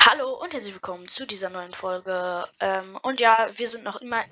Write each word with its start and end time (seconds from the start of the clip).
Hallo 0.00 0.34
und 0.34 0.52
herzlich 0.52 0.74
willkommen 0.74 1.08
zu 1.08 1.26
dieser 1.26 1.48
neuen 1.48 1.72
Folge. 1.72 2.46
Ähm, 2.60 2.98
und 3.02 3.18
ja, 3.18 3.48
wir 3.56 3.66
sind 3.66 3.82
noch 3.82 4.02
immer 4.02 4.22
im 4.22 4.30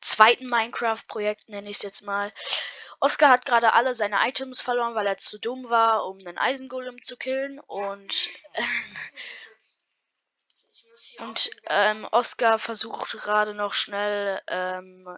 zweiten 0.00 0.48
Minecraft-Projekt, 0.48 1.48
nenne 1.48 1.70
ich 1.70 1.76
es 1.76 1.82
jetzt 1.82 2.02
mal. 2.02 2.32
Oscar 2.98 3.30
hat 3.30 3.46
gerade 3.46 3.72
alle 3.72 3.94
seine 3.94 4.26
Items 4.26 4.60
verloren, 4.60 4.96
weil 4.96 5.06
er 5.06 5.18
zu 5.18 5.38
dumm 5.38 5.70
war, 5.70 6.04
um 6.06 6.18
einen 6.18 6.36
Eisengolem 6.36 7.00
zu 7.04 7.16
killen. 7.16 7.60
Und, 7.60 8.28
und 11.18 11.50
ähm, 11.68 12.08
Oscar 12.10 12.58
versucht 12.58 13.12
gerade 13.12 13.54
noch 13.54 13.72
schnell 13.72 14.42
ähm, 14.48 15.16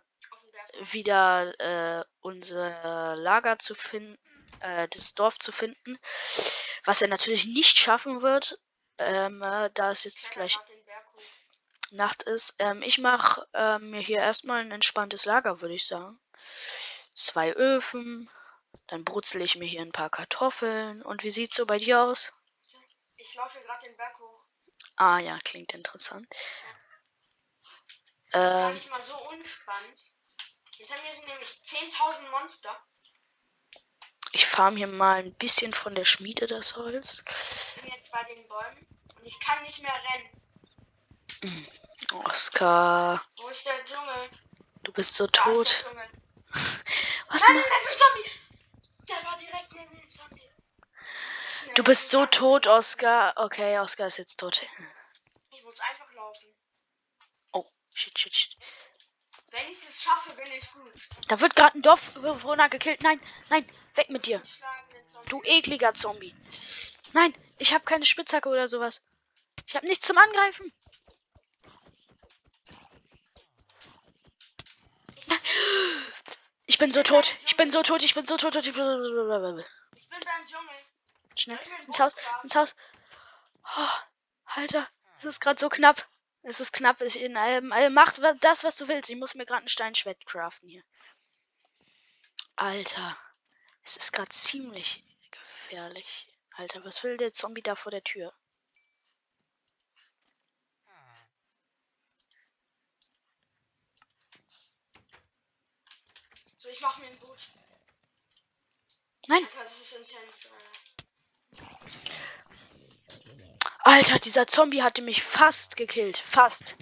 wieder 0.90 1.54
äh, 1.58 2.04
unser 2.20 3.16
Lager 3.16 3.58
zu 3.58 3.74
finden, 3.74 4.18
äh, 4.60 4.88
das 4.88 5.14
Dorf 5.14 5.38
zu 5.38 5.52
finden. 5.52 5.98
Was 6.84 7.02
er 7.02 7.08
natürlich 7.08 7.46
nicht 7.46 7.76
schaffen 7.76 8.22
wird, 8.22 8.58
ähm, 8.98 9.42
äh, 9.42 9.70
da 9.74 9.92
es 9.92 10.04
jetzt 10.04 10.32
gleich 10.32 10.58
Nacht 11.90 12.22
ist. 12.22 12.54
Ähm, 12.58 12.82
ich 12.82 12.98
mache 12.98 13.46
ähm, 13.52 13.90
mir 13.90 14.00
hier 14.00 14.18
erstmal 14.18 14.60
ein 14.60 14.72
entspanntes 14.72 15.24
Lager, 15.26 15.60
würde 15.60 15.74
ich 15.74 15.86
sagen. 15.86 16.18
Zwei 17.14 17.52
Öfen. 17.52 18.30
Dann 18.86 19.04
brutzel 19.04 19.42
ich 19.42 19.56
mir 19.56 19.66
hier 19.66 19.82
ein 19.82 19.92
paar 19.92 20.10
Kartoffeln. 20.10 21.02
Und 21.02 21.22
wie 21.22 21.30
sieht's 21.30 21.54
so 21.54 21.66
bei 21.66 21.78
dir 21.78 22.00
aus? 22.00 22.32
Ich 23.16 23.34
laufe 23.34 23.58
hier 23.58 23.66
gerade 23.66 23.84
den 23.86 23.96
Berg 23.96 24.18
hoch. 24.18 24.42
Ah 24.96 25.18
ja, 25.18 25.38
klingt 25.44 25.72
interessant. 25.72 26.26
Gar 28.30 28.70
Ähm, 28.70 28.74
nicht 28.74 28.90
mal 28.90 29.02
so 29.02 29.14
unspannend. 29.28 30.16
Hinter 30.76 30.94
mir 31.02 31.12
sind 31.14 31.28
nämlich 31.28 31.48
10.000 31.48 32.30
Monster. 32.30 32.82
Ich 34.32 34.46
farm 34.46 34.76
hier 34.76 34.86
mal 34.86 35.18
ein 35.18 35.34
bisschen 35.34 35.72
von 35.74 35.94
der 35.94 36.04
Schmiede 36.04 36.46
das 36.46 36.76
Holz. 36.76 37.22
Ich 37.76 37.82
bin 37.82 37.92
jetzt 37.92 38.10
bei 38.12 38.22
den 38.24 38.48
Bäumen 38.48 38.86
und 39.16 39.26
ich 39.26 39.38
kann 39.40 39.62
nicht 39.62 39.82
mehr 39.82 39.94
rennen. 40.12 41.72
Oscar, 42.24 43.22
Wo 43.36 43.48
ist 43.48 43.66
der 43.66 43.84
Dschungel? 43.84 44.30
du 44.82 44.92
bist 44.92 45.14
so 45.14 45.26
Da 45.26 45.42
tot. 45.42 45.84
Was 47.28 47.48
Nein, 47.48 47.64
das 47.68 47.84
ist 47.84 47.90
ein 47.90 47.98
Zombie! 47.98 48.30
Der 49.08 49.24
war 49.24 49.38
direkt 49.38 49.72
neben 49.72 49.96
dem 49.98 50.10
Zombie. 50.10 50.50
Du 51.74 51.82
bist 51.82 52.10
so 52.10 52.26
tot, 52.26 52.66
Oscar. 52.66 53.32
Okay, 53.36 53.78
Oscar 53.78 54.06
ist 54.06 54.18
jetzt 54.18 54.38
tot. 54.38 54.62
Ich 55.50 55.62
muss 55.64 55.80
einfach 55.80 56.12
laufen. 56.12 56.46
Oh, 57.52 57.66
shit, 57.94 58.18
shit, 58.18 58.34
shit. 58.34 58.56
Wenn 59.52 59.70
ich 59.70 59.82
es 59.82 60.02
schaffe, 60.02 60.32
bin 60.32 60.50
ich 60.56 60.72
gut. 60.72 61.08
Da 61.28 61.40
wird 61.40 61.54
gerade 61.54 61.78
ein 61.78 61.82
Dorfbewohner 61.82 62.70
gekillt. 62.70 63.02
Nein, 63.02 63.20
nein, 63.50 63.68
weg 63.94 64.08
mit 64.08 64.24
dir. 64.24 64.42
Du 65.26 65.42
ekliger 65.44 65.92
Zombie. 65.92 66.34
Nein, 67.12 67.34
ich 67.58 67.74
habe 67.74 67.84
keine 67.84 68.06
Spitzhacke 68.06 68.48
oder 68.48 68.66
sowas. 68.66 69.02
Ich 69.66 69.76
habe 69.76 69.86
nichts 69.86 70.06
zum 70.06 70.16
Angreifen. 70.16 70.72
Ich 76.64 76.78
bin 76.78 76.90
so 76.90 77.02
tot. 77.02 77.34
Ich 77.44 77.56
bin 77.58 77.70
so 77.70 77.82
tot. 77.82 78.02
Ich 78.02 78.14
bin 78.14 78.24
so 78.24 78.38
tot. 78.38 78.56
Ich 78.56 78.72
bin 78.72 78.74
so 78.74 79.58
Ich 79.94 80.08
bin 80.08 80.20
beim 80.20 80.46
Dschungel. 80.46 80.76
Schnell 81.36 81.58
ins 81.86 82.00
Haus. 82.00 82.14
Ins 82.42 82.56
Haus. 82.56 82.74
Oh, 83.76 83.88
Alter, 84.46 84.88
es 85.18 85.24
ist 85.26 85.40
gerade 85.40 85.60
so 85.60 85.68
knapp. 85.68 86.08
Es 86.44 86.60
ist 86.60 86.72
knapp. 86.72 87.00
Ich 87.00 87.18
in 87.18 87.36
allem, 87.36 87.72
allem 87.72 87.94
macht 87.94 88.22
wa- 88.22 88.34
das, 88.34 88.62
was 88.62 88.76
du 88.76 88.86
willst. 88.86 89.10
Ich 89.10 89.16
muss 89.16 89.34
mir 89.34 89.44
gerade 89.44 89.64
ein 89.64 89.68
Steinschwert 89.68 90.24
craften 90.24 90.68
hier. 90.68 90.84
Alter, 92.56 93.18
es 93.84 93.96
ist 93.96 94.12
gerade 94.12 94.30
ziemlich 94.30 95.04
gefährlich. 95.30 96.26
Alter, 96.56 96.84
was 96.84 97.02
will 97.04 97.16
der 97.18 97.32
Zombie 97.32 97.62
da 97.62 97.74
vor 97.76 97.90
der 97.90 98.04
Tür? 98.04 98.32
So, 106.58 106.68
ich 106.68 106.80
mache 106.80 107.00
mir 107.00 107.08
ein 107.08 107.18
Boot. 107.18 107.50
Nein. 109.26 109.44
Alter, 109.44 109.64
das 109.64 109.80
ist 109.80 109.92
intens. 109.96 110.46
Alter. 110.46 110.82
Alter, 113.92 114.18
dieser 114.18 114.46
Zombie 114.46 114.82
hatte 114.82 115.02
mich 115.02 115.22
fast 115.22 115.76
gekillt. 115.76 116.16
Fast. 116.16 116.78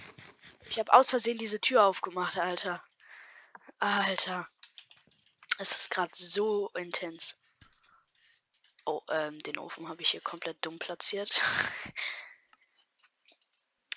Ich 0.69 0.79
habe 0.79 0.93
aus 0.93 1.09
Versehen 1.09 1.37
diese 1.37 1.59
Tür 1.59 1.83
aufgemacht, 1.83 2.37
Alter. 2.37 2.81
Alter. 3.79 4.47
Es 5.57 5.71
ist 5.71 5.91
gerade 5.91 6.13
so 6.13 6.69
intens. 6.69 7.35
Oh, 8.85 9.01
ähm, 9.09 9.37
den 9.39 9.57
Ofen 9.57 9.89
habe 9.89 10.01
ich 10.01 10.11
hier 10.11 10.21
komplett 10.21 10.65
dumm 10.65 10.79
platziert. 10.79 11.41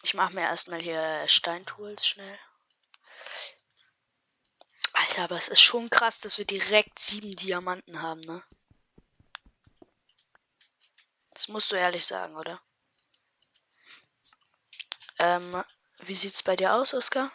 Ich 0.02 0.12
mache 0.12 0.34
mir 0.34 0.42
erstmal 0.42 0.82
hier 0.82 1.24
Steintools 1.28 2.06
schnell. 2.06 2.38
Alter, 4.92 5.22
aber 5.22 5.36
es 5.36 5.48
ist 5.48 5.62
schon 5.62 5.88
krass, 5.88 6.20
dass 6.20 6.36
wir 6.36 6.44
direkt 6.44 6.98
sieben 6.98 7.30
Diamanten 7.30 8.02
haben, 8.02 8.20
ne? 8.20 8.42
Das 11.30 11.48
musst 11.48 11.72
du 11.72 11.76
ehrlich 11.76 12.04
sagen, 12.04 12.36
oder? 12.36 12.60
Ähm, 15.24 15.64
wie 16.00 16.14
sieht's 16.14 16.42
bei 16.42 16.54
dir 16.54 16.74
aus, 16.74 16.92
Oskar? 16.92 17.32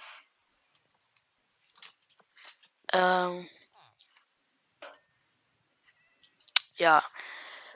Ähm. 2.93 3.49
Ja, 6.75 7.03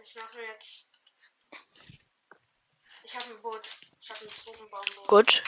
Ich 0.03 0.15
mache 0.15 0.39
jetzt. 0.39 0.91
Ich 3.03 3.15
habe 3.15 3.25
ein 3.25 3.41
Boot. 3.41 3.67
Ich 3.99 4.09
habe 4.11 4.21
ein 4.21 4.29
Tropenbaumboot. 4.29 5.07
gut. 5.07 5.43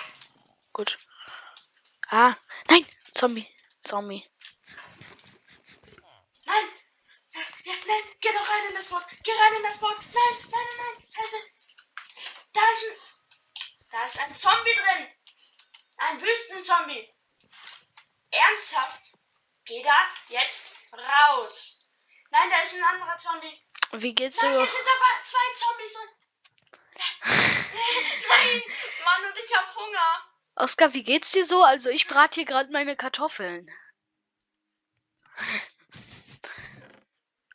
Gut. 0.74 0.98
Ah, 2.10 2.36
nein! 2.68 2.88
Zombie. 3.14 3.48
Zombie. 3.84 4.26
Nein! 6.46 6.68
Ja, 7.34 7.42
ja, 7.66 7.74
nein! 7.86 8.04
Geh 8.20 8.34
doch 8.34 8.50
rein 8.50 8.70
in 8.70 8.76
das 8.76 8.88
Boot! 8.88 9.04
Geh 9.24 9.32
rein 9.32 9.56
in 9.58 9.64
das 9.64 9.78
Boot! 9.78 9.98
Nein, 10.00 10.50
nein, 10.52 10.52
nein, 10.52 10.78
nein! 10.78 11.08
Scheiße! 11.14 11.38
Da 12.54 12.62
ist 12.72 12.84
ein. 12.90 13.05
Da 13.96 14.04
ist 14.04 14.20
ein 14.20 14.34
Zombie 14.34 14.74
drin! 14.74 15.08
Ein 15.96 16.22
Wüstenzombie! 16.22 17.10
Ernsthaft? 18.30 19.18
Geh 19.64 19.82
da 19.84 19.96
jetzt 20.28 20.76
raus! 20.92 21.88
Nein, 22.30 22.50
da 22.50 22.62
ist 22.64 22.74
ein 22.74 22.84
anderer 22.84 23.18
Zombie! 23.18 23.58
Wie 23.94 24.14
geht's 24.14 24.42
Nein, 24.42 24.52
so? 24.52 24.58
hier 24.60 24.68
sind 24.68 24.86
dabei 24.86 25.24
zwei 25.24 25.54
Zombies 25.54 25.94
drin! 25.94 26.10
Nein! 28.30 28.64
Mann, 29.06 29.32
und 29.32 29.38
ich 29.38 29.56
hab 29.56 29.74
Hunger! 29.78 30.30
Oskar, 30.56 30.94
wie 30.94 31.04
geht's 31.04 31.32
dir 31.32 31.46
so? 31.46 31.64
Also 31.64 31.90
ich 31.90 32.06
brate 32.06 32.36
hier 32.36 32.46
gerade 32.46 32.74
meine 32.74 32.98
Kartoffeln. 32.98 33.72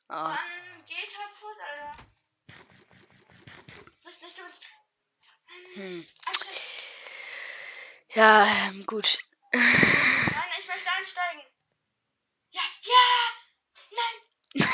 Ah, 0.08 0.28
Mann, 0.28 0.84
geh 0.86 1.06
kaputt, 1.06 1.60
Alter! 1.60 1.96
Du 3.76 4.06
bist 4.06 4.22
nicht 4.22 4.40
uns. 4.40 4.60
hm. 5.74 6.06
Ja, 8.14 8.44
ähm, 8.44 8.84
gut. 8.86 9.18
Nein, 9.52 9.62
ich 10.58 10.66
möchte 10.66 10.90
einsteigen. 10.90 11.42
Ja, 12.50 12.62
ja! 12.82 13.30
Nein! 13.92 14.66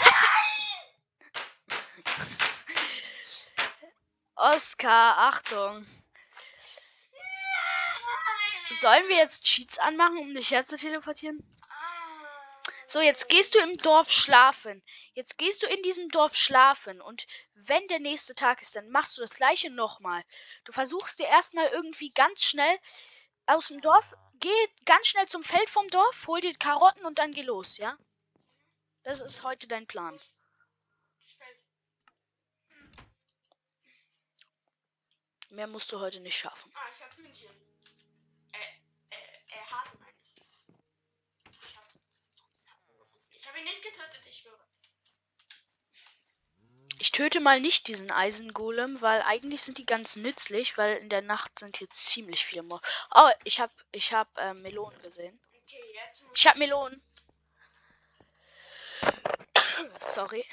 Oskar, 4.36 5.18
Achtung. 5.18 5.86
Nein! 7.12 7.18
Sollen 8.70 9.06
wir 9.08 9.16
jetzt 9.16 9.44
Cheats 9.44 9.78
anmachen, 9.78 10.16
um 10.16 10.34
dich 10.34 10.50
herzu 10.52 10.78
teleportieren? 10.78 11.38
Ah. 11.68 12.62
So, 12.86 13.02
jetzt 13.02 13.28
gehst 13.28 13.54
du 13.54 13.58
im 13.58 13.76
Dorf 13.76 14.10
schlafen. 14.10 14.82
Jetzt 15.12 15.36
gehst 15.36 15.62
du 15.62 15.66
in 15.66 15.82
diesem 15.82 16.08
Dorf 16.08 16.34
schlafen. 16.34 17.02
Und 17.02 17.26
wenn 17.52 17.86
der 17.88 17.98
nächste 17.98 18.34
Tag 18.34 18.62
ist, 18.62 18.76
dann 18.76 18.88
machst 18.88 19.18
du 19.18 19.20
das 19.20 19.34
gleiche 19.34 19.68
nochmal. 19.68 20.24
Du 20.64 20.72
versuchst 20.72 21.18
dir 21.18 21.26
erstmal 21.26 21.66
irgendwie 21.66 22.12
ganz 22.12 22.42
schnell 22.42 22.78
aus 23.46 23.68
dem 23.68 23.80
Dorf, 23.80 24.14
geh 24.34 24.68
ganz 24.84 25.06
schnell 25.06 25.26
zum 25.26 25.42
Feld 25.42 25.70
vom 25.70 25.88
Dorf, 25.88 26.26
hol 26.26 26.40
dir 26.40 26.54
Karotten 26.54 27.04
und 27.06 27.18
dann 27.18 27.32
geh 27.32 27.42
los, 27.42 27.78
ja? 27.78 27.96
Das 29.02 29.20
ist 29.20 29.42
heute 29.42 29.68
dein 29.68 29.86
Plan. 29.86 30.18
Mehr 35.50 35.68
musst 35.68 35.90
du 35.92 36.00
heute 36.00 36.20
nicht 36.20 36.36
schaffen. 36.36 36.70
Ah, 36.74 36.80
ich 36.92 37.02
hab 37.02 37.16
Hühnchen. 37.16 37.48
Äh, 38.52 38.58
äh, 39.10 39.56
äh, 39.56 39.64
Hase 39.70 39.96
meine 39.98 40.12
ich. 40.22 40.42
Ich 41.62 41.76
hab. 41.76 41.84
Ich 43.30 43.48
hab 43.48 43.56
ihn 43.56 43.64
nicht 43.64 43.82
getötet, 43.82 44.20
ich 44.28 44.38
schwöre. 44.38 44.65
Töte 47.16 47.40
mal 47.40 47.60
nicht 47.60 47.88
diesen 47.88 48.10
Eisengolem, 48.10 49.00
weil 49.00 49.22
eigentlich 49.22 49.62
sind 49.62 49.78
die 49.78 49.86
ganz 49.86 50.16
nützlich, 50.16 50.76
weil 50.76 50.98
in 50.98 51.08
der 51.08 51.22
Nacht 51.22 51.58
sind 51.58 51.78
hier 51.78 51.88
ziemlich 51.88 52.44
viele 52.44 52.62
Mo 52.62 52.78
Oh, 53.10 53.30
ich 53.44 53.58
hab, 53.58 53.72
ich 53.90 54.12
hab 54.12 54.36
äh, 54.36 54.52
Melonen 54.52 55.00
gesehen. 55.00 55.40
Ich 56.34 56.46
hab 56.46 56.58
Melonen. 56.58 57.02
Sorry. 60.00 60.44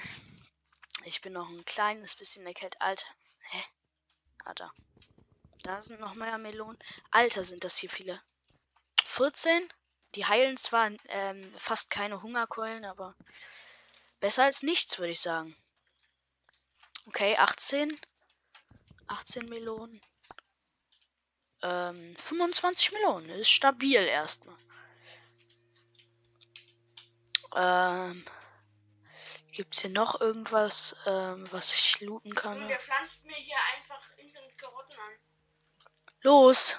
Ich 1.03 1.19
bin 1.19 1.33
noch 1.33 1.49
ein 1.49 1.65
kleines 1.65 2.15
bisschen 2.15 2.47
erkältet. 2.47 2.79
Alter. 2.79 3.07
Hä? 3.41 3.63
Ah, 4.45 4.53
da. 4.53 4.71
Da 5.63 5.81
sind 5.81 5.99
noch 5.99 6.13
mehr 6.13 6.37
Melonen. 6.37 6.81
Alter, 7.11 7.43
sind 7.43 7.65
das 7.65 7.75
hier 7.75 7.89
viele. 7.89 8.21
14. 9.03 9.67
Die 10.15 10.25
heilen 10.25 10.55
zwar 10.55 10.91
ähm, 11.09 11.53
fast 11.57 11.89
keine 11.89 12.21
Hungerkeulen, 12.21 12.85
aber 12.85 13.17
besser 14.21 14.43
als 14.43 14.63
nichts, 14.63 14.97
würde 14.97 15.11
ich 15.11 15.19
sagen. 15.19 15.57
Okay, 17.07 17.35
18. 17.37 17.99
18 19.07 19.49
Melonen. 19.49 20.01
Ähm, 21.61 22.15
25 22.17 22.91
Melonen. 22.93 23.29
Ist 23.29 23.49
stabil 23.49 24.03
erstmal. 24.03 24.57
Ähm, 27.55 28.25
Gibt 29.51 29.75
es 29.75 29.81
hier 29.81 29.91
noch 29.91 30.19
irgendwas, 30.19 30.95
ähm, 31.05 31.45
was 31.51 31.73
ich 31.75 32.01
looten 32.01 32.33
kann? 32.33 32.59
Und 32.59 32.67
der 32.69 32.79
pflanzt 32.79 33.23
mir 33.25 33.35
hier 33.35 33.57
einfach 33.75 34.09
infinite 34.17 34.55
Karotten 34.57 34.93
an. 34.93 35.13
Los! 36.21 36.75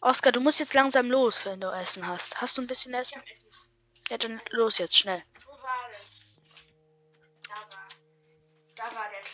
Oskar, 0.00 0.32
du 0.32 0.40
musst 0.40 0.60
jetzt 0.60 0.74
langsam 0.74 1.10
los, 1.10 1.44
wenn 1.46 1.60
du 1.60 1.68
Essen 1.68 2.06
hast. 2.06 2.40
Hast 2.40 2.58
du 2.58 2.62
ein 2.62 2.66
bisschen 2.66 2.92
Essen? 2.92 3.22
Essen. 3.32 3.50
Ja, 4.10 4.18
dann 4.18 4.40
los 4.50 4.78
jetzt, 4.78 4.98
schnell. 4.98 5.22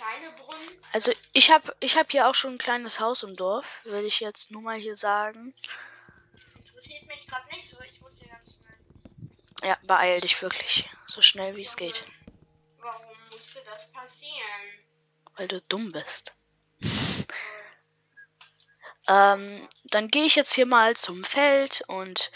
Kleine 0.04 0.30
Brunnen. 0.32 0.78
Also 0.92 1.12
ich 1.32 1.50
habe 1.50 1.74
ich 1.80 1.96
hab 1.96 2.10
hier 2.10 2.28
auch 2.28 2.34
schon 2.34 2.54
ein 2.54 2.58
kleines 2.58 3.00
Haus 3.00 3.22
im 3.22 3.36
Dorf, 3.36 3.80
will 3.84 4.04
ich 4.04 4.20
jetzt 4.20 4.50
nur 4.50 4.62
mal 4.62 4.78
hier 4.78 4.96
sagen. 4.96 5.54
Interessiert 6.56 7.06
mich 7.06 7.26
gerade 7.26 7.48
nicht 7.54 7.68
so. 7.68 7.78
Ich 7.90 8.00
muss 8.00 8.18
hier 8.18 8.28
ganz 8.28 8.58
schnell. 8.58 9.70
Ja, 9.70 9.78
beeil 9.82 10.20
dich 10.20 10.40
wirklich, 10.42 10.88
so 11.06 11.22
schnell 11.22 11.56
wie 11.56 11.62
es 11.62 11.76
geht, 11.76 12.04
Warum 12.78 13.16
musste 13.30 13.60
das 13.64 13.90
passieren? 13.92 14.34
weil 15.36 15.48
du 15.48 15.60
dumm 15.62 15.90
bist. 15.90 16.32
Ähm, 19.08 19.68
dann 19.84 20.08
gehe 20.08 20.24
ich 20.24 20.36
jetzt 20.36 20.54
hier 20.54 20.64
mal 20.66 20.94
zum 20.96 21.24
Feld 21.24 21.82
und 21.88 22.30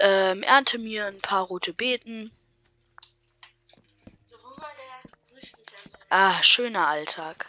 ähm, 0.00 0.42
ernte 0.42 0.78
mir 0.78 1.06
ein 1.06 1.20
paar 1.20 1.44
rote 1.44 1.72
Beeten. 1.72 2.32
So, 4.26 4.36
wo 4.42 4.60
war 4.60 4.72
der 4.76 5.36
Wüstentempel? 5.36 5.92
Ah, 6.10 6.42
schöner 6.42 6.86
Alltag. 6.88 7.46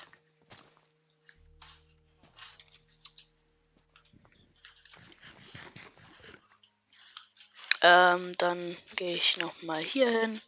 Ähm, 7.81 8.33
dann 8.37 8.77
gehe 8.95 9.15
ich 9.15 9.37
noch 9.37 9.61
mal 9.61 9.81
hier 9.81 10.09
hin. 10.09 10.41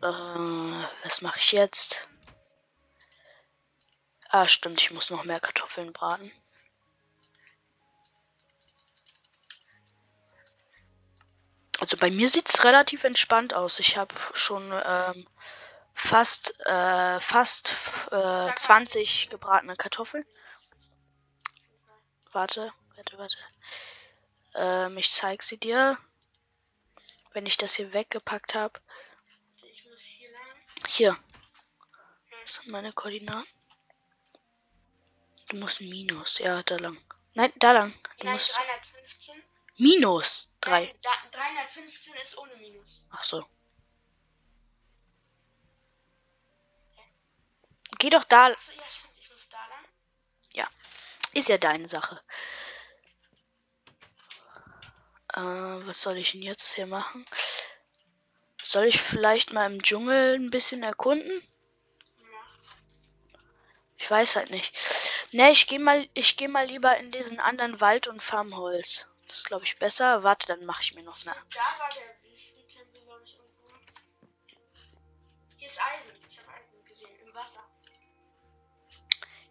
Äh, 0.00 0.06
was 0.06 1.20
mache 1.20 1.38
ich 1.38 1.52
jetzt? 1.52 2.08
Ah, 4.30 4.48
stimmt, 4.48 4.80
ich 4.80 4.90
muss 4.90 5.10
noch 5.10 5.24
mehr 5.24 5.40
Kartoffeln 5.40 5.92
braten. 5.92 6.32
Also 11.80 11.98
bei 11.98 12.10
mir 12.10 12.30
sieht 12.30 12.48
es 12.48 12.64
relativ 12.64 13.04
entspannt 13.04 13.52
aus. 13.52 13.78
Ich 13.78 13.98
habe 13.98 14.14
schon 14.32 14.72
ähm, 14.72 15.26
fast 15.94 16.60
äh, 16.66 17.20
fast 17.20 17.72
äh, 18.10 18.54
20 18.54 19.30
gebratene 19.30 19.76
Kartoffeln. 19.76 20.26
Warte, 22.32 22.72
warte, 22.96 23.18
warte. 23.18 23.36
Ähm, 24.54 24.98
ich 24.98 25.10
zeig 25.12 25.42
sie 25.42 25.58
dir, 25.58 25.96
wenn 27.32 27.46
ich 27.46 27.56
das 27.56 27.74
hier 27.76 27.92
weggepackt 27.92 28.54
habe. 28.54 28.80
Hier. 30.88 31.16
Das 32.42 32.56
sind 32.56 32.68
meine 32.68 32.92
Koordinaten. 32.92 33.46
Du 35.48 35.56
musst 35.56 35.80
ein 35.80 35.88
Minus. 35.88 36.38
Ja, 36.38 36.62
da 36.62 36.76
lang. 36.76 36.98
Nein, 37.34 37.52
da 37.56 37.72
lang. 37.72 37.92
Du 38.18 38.26
Nein, 38.26 38.34
musst 38.34 38.54
315. 38.54 39.42
Minus 39.76 40.52
3. 40.60 40.84
Nein, 40.84 40.98
da, 41.02 41.10
315 41.30 42.14
ist 42.22 42.38
ohne 42.38 42.56
Minus. 42.56 43.04
Ach 43.10 43.22
so. 43.22 43.44
Geh 48.04 48.10
doch 48.10 48.24
da. 48.24 48.48
Achso, 48.48 48.72
ja, 48.72 48.82
stimmt. 48.90 49.14
Ich 49.18 49.30
muss 49.30 49.48
da 49.48 49.56
lang. 49.56 50.68
Ist 51.32 51.48
ja 51.48 51.56
deine 51.56 51.88
Sache. 51.88 52.20
Äh, 55.32 55.40
was 55.40 56.02
soll 56.02 56.18
ich 56.18 56.32
denn 56.32 56.42
jetzt 56.42 56.74
hier 56.74 56.86
machen? 56.86 57.24
Soll 58.62 58.84
ich 58.84 59.00
vielleicht 59.00 59.54
mal 59.54 59.72
im 59.72 59.82
Dschungel 59.82 60.34
ein 60.34 60.50
bisschen 60.50 60.82
erkunden? 60.82 61.48
Mach. 62.20 62.58
Ich 63.96 64.10
weiß 64.10 64.36
halt 64.36 64.50
nicht. 64.50 64.76
Ne, 65.32 65.50
ich 65.50 65.66
gehe 65.66 65.80
mal, 65.80 66.06
ich 66.12 66.36
gehe 66.36 66.50
mal 66.50 66.66
lieber 66.66 66.94
in 66.98 67.10
diesen 67.10 67.40
anderen 67.40 67.80
Wald 67.80 68.06
und 68.06 68.22
Farmholz. 68.22 69.06
Das 69.28 69.38
ist, 69.38 69.46
glaube 69.46 69.64
ich, 69.64 69.78
besser. 69.78 70.24
Warte, 70.24 70.46
dann 70.48 70.66
mache 70.66 70.82
ich 70.82 70.94
mir 70.94 71.04
noch 71.04 71.16
eine. 71.22 71.34
Da 71.54 71.78
war 71.78 71.88
der 71.88 72.30
Wüstentempel, 72.30 73.00
glaube 73.00 73.22
ich, 73.24 73.38
irgendwo. 73.38 73.72
Hier 75.56 75.68
ist 75.68 75.80
Eisen. 75.80 76.12
Ich 76.28 76.38
habe 76.38 76.48
Eisen 76.50 76.84
gesehen. 76.84 77.18
Im 77.24 77.34
Wasser. 77.34 77.64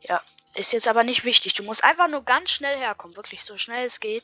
Ja, 0.03 0.21
ist 0.55 0.73
jetzt 0.73 0.87
aber 0.87 1.03
nicht 1.03 1.23
wichtig. 1.23 1.53
Du 1.53 1.63
musst 1.63 1.83
einfach 1.83 2.07
nur 2.07 2.23
ganz 2.23 2.51
schnell 2.51 2.77
herkommen. 2.77 3.15
Wirklich 3.15 3.43
so 3.43 3.57
schnell 3.57 3.85
es 3.85 3.99
geht. 3.99 4.23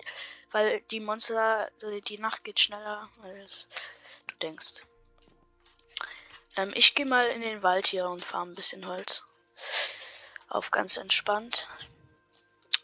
Weil 0.51 0.81
die 0.91 0.99
Monster, 0.99 1.69
also 1.81 1.99
die 1.99 2.17
Nacht 2.17 2.43
geht 2.43 2.59
schneller, 2.59 3.09
als 3.23 3.67
du 4.27 4.35
denkst. 4.37 4.83
Ähm, 6.55 6.71
ich 6.75 6.95
gehe 6.95 7.05
mal 7.05 7.27
in 7.27 7.41
den 7.41 7.63
Wald 7.63 7.87
hier 7.87 8.09
und 8.09 8.23
farm 8.23 8.51
ein 8.51 8.55
bisschen 8.55 8.85
Holz. 8.85 9.23
Auf 10.49 10.71
ganz 10.71 10.97
entspannt. 10.97 11.67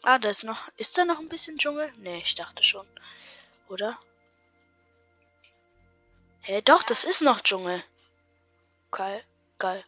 Ah, 0.02 0.18
da 0.18 0.30
ist 0.30 0.44
noch. 0.44 0.68
Ist 0.76 0.96
da 0.96 1.04
noch 1.04 1.18
ein 1.18 1.28
bisschen 1.28 1.58
Dschungel? 1.58 1.92
Nee, 1.96 2.18
ich 2.18 2.36
dachte 2.36 2.62
schon. 2.62 2.86
Oder? 3.68 3.98
Hä, 6.42 6.54
hey, 6.54 6.62
doch, 6.62 6.84
das 6.84 7.02
ist 7.02 7.22
noch 7.22 7.40
Dschungel. 7.40 7.82
Geil, 8.92 9.24
geil. 9.58 9.84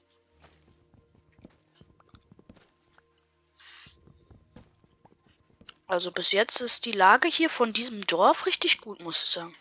Also 5.89 6.13
bis 6.13 6.33
jetzt 6.33 6.61
ist 6.61 6.85
die 6.85 6.93
Lage 6.93 7.29
hier 7.29 7.49
von 7.49 7.73
diesem 7.73 8.07
Dorf 8.07 8.45
richtig 8.45 8.81
gut, 8.83 9.01
muss 9.01 9.23
ich 9.23 9.31
sagen. 9.31 9.57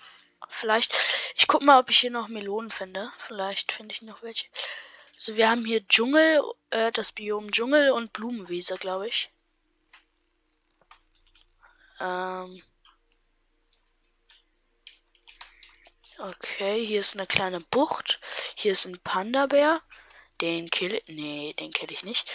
Vielleicht, 0.50 0.94
ich 1.35 1.47
guck 1.47 1.63
mal, 1.63 1.79
ob 1.79 1.89
ich 1.89 2.00
hier 2.00 2.12
noch 2.12 2.27
Melonen 2.27 2.69
finde. 2.69 3.09
Vielleicht 3.18 3.71
finde 3.71 3.94
ich 3.95 4.01
noch 4.01 4.21
welche. 4.24 4.45
Also 5.13 5.38
wir 5.38 5.50
haben 5.50 5.65
hier 5.65 5.88
Dschungel, 5.88 6.41
äh, 6.69 6.91
das 6.91 7.13
Biom 7.13 7.51
Dschungel 7.51 7.91
und 7.91 8.13
Blumenwiese, 8.13 8.75
glaube 8.75 9.07
ich. 9.07 9.31
Ähm. 11.99 12.61
Okay, 16.19 16.85
hier 16.85 16.99
ist 17.02 17.16
eine 17.16 17.25
kleine 17.28 17.61
Bucht. 17.61 18.19
Hier 18.56 18.73
ist 18.73 18.85
ein 18.85 18.99
Panda-Bär. 18.99 19.81
Den 20.42 20.69
kill 20.69 21.02
Nee, 21.07 21.54
den 21.54 21.71
kill 21.71 21.92
ich 21.92 22.04
nicht. 22.04 22.30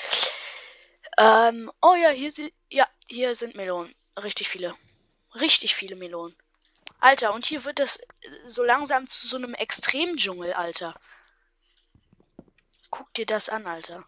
Ähm, 1.22 1.70
oh 1.80 1.94
ja, 1.94 2.10
hier 2.10 2.32
sind, 2.32 2.52
ja, 2.68 2.88
hier 3.06 3.36
sind 3.36 3.54
Melonen. 3.54 3.94
Richtig 4.20 4.48
viele. 4.48 4.74
Richtig 5.36 5.76
viele 5.76 5.94
Melonen. 5.94 6.36
Alter, 6.98 7.32
und 7.32 7.46
hier 7.46 7.64
wird 7.64 7.78
das 7.78 7.98
äh, 7.98 8.06
so 8.44 8.64
langsam 8.64 9.08
zu 9.08 9.28
so 9.28 9.36
einem 9.36 9.54
Extremdschungel, 9.54 10.52
Alter. 10.52 10.94
Guck 12.90 13.14
dir 13.14 13.24
das 13.24 13.48
an, 13.48 13.68
Alter. 13.68 14.04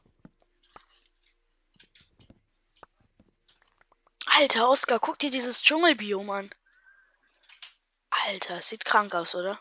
Alter, 4.27 4.69
Oskar, 4.69 4.99
guck 4.99 5.21
dir 5.21 5.31
dieses 5.31 5.63
Dschungelbiom 5.63 6.29
an. 6.31 6.51
Alter, 8.11 8.61
sieht 8.61 8.85
krank 8.85 9.15
aus, 9.15 9.37
oder? 9.37 9.61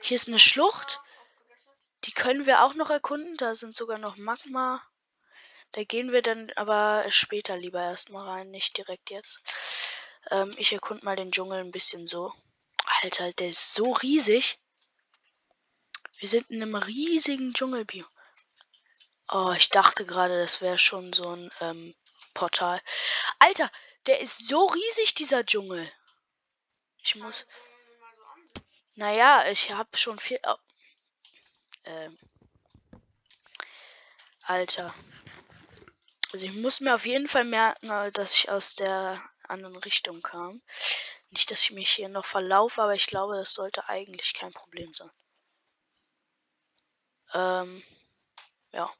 Hier 0.00 0.14
ist 0.14 0.28
eine 0.28 0.38
Schlucht. 0.38 1.00
Die 2.04 2.12
können 2.12 2.46
wir 2.46 2.62
auch 2.62 2.74
noch 2.74 2.90
erkunden. 2.90 3.36
Da 3.36 3.56
sind 3.56 3.74
sogar 3.74 3.98
noch 3.98 4.16
Magma. 4.16 4.80
Da 5.72 5.84
gehen 5.84 6.10
wir 6.12 6.22
dann 6.22 6.50
aber 6.56 7.04
später 7.10 7.56
lieber 7.56 7.80
erstmal 7.80 8.28
rein, 8.28 8.50
nicht 8.50 8.76
direkt 8.76 9.10
jetzt. 9.10 9.40
Ähm, 10.30 10.52
ich 10.56 10.72
erkund 10.72 11.02
mal 11.02 11.16
den 11.16 11.30
Dschungel 11.30 11.60
ein 11.60 11.70
bisschen 11.70 12.06
so. 12.06 12.32
Alter, 13.02 13.32
der 13.32 13.48
ist 13.50 13.74
so 13.74 13.92
riesig. 13.92 14.58
Wir 16.18 16.28
sind 16.28 16.50
in 16.50 16.62
einem 16.62 16.74
riesigen 16.74 17.54
Dschungelbiom. 17.54 18.06
Oh, 19.32 19.52
ich 19.56 19.70
dachte 19.70 20.04
gerade, 20.04 20.40
das 20.40 20.60
wäre 20.60 20.76
schon 20.76 21.12
so 21.12 21.30
ein 21.30 21.52
ähm, 21.60 21.94
Portal. 22.34 22.80
Alter, 23.38 23.70
der 24.06 24.20
ist 24.20 24.46
so 24.46 24.66
riesig, 24.66 25.14
dieser 25.14 25.46
Dschungel. 25.46 25.90
Ich 27.04 27.14
muss. 27.16 27.46
Naja, 28.96 29.48
ich 29.50 29.70
habe 29.70 29.96
schon 29.96 30.18
viel. 30.18 30.40
Oh. 30.44 30.56
Ähm. 31.84 32.18
Alter. 34.42 34.92
Also 36.32 36.46
ich 36.46 36.52
muss 36.52 36.80
mir 36.80 36.94
auf 36.94 37.06
jeden 37.06 37.28
Fall 37.28 37.44
merken, 37.44 37.90
äh, 37.90 38.12
dass 38.12 38.34
ich 38.34 38.50
aus 38.50 38.74
der 38.74 39.22
anderen 39.42 39.76
Richtung 39.76 40.22
kam. 40.22 40.62
Nicht, 41.30 41.50
dass 41.50 41.62
ich 41.62 41.70
mich 41.72 41.90
hier 41.90 42.08
noch 42.08 42.24
verlaufe, 42.24 42.82
aber 42.82 42.94
ich 42.94 43.06
glaube, 43.06 43.36
das 43.36 43.52
sollte 43.52 43.88
eigentlich 43.88 44.34
kein 44.34 44.52
Problem 44.52 44.92
sein. 44.94 45.10
Ähm. 47.32 47.82
Ja. 48.72 48.92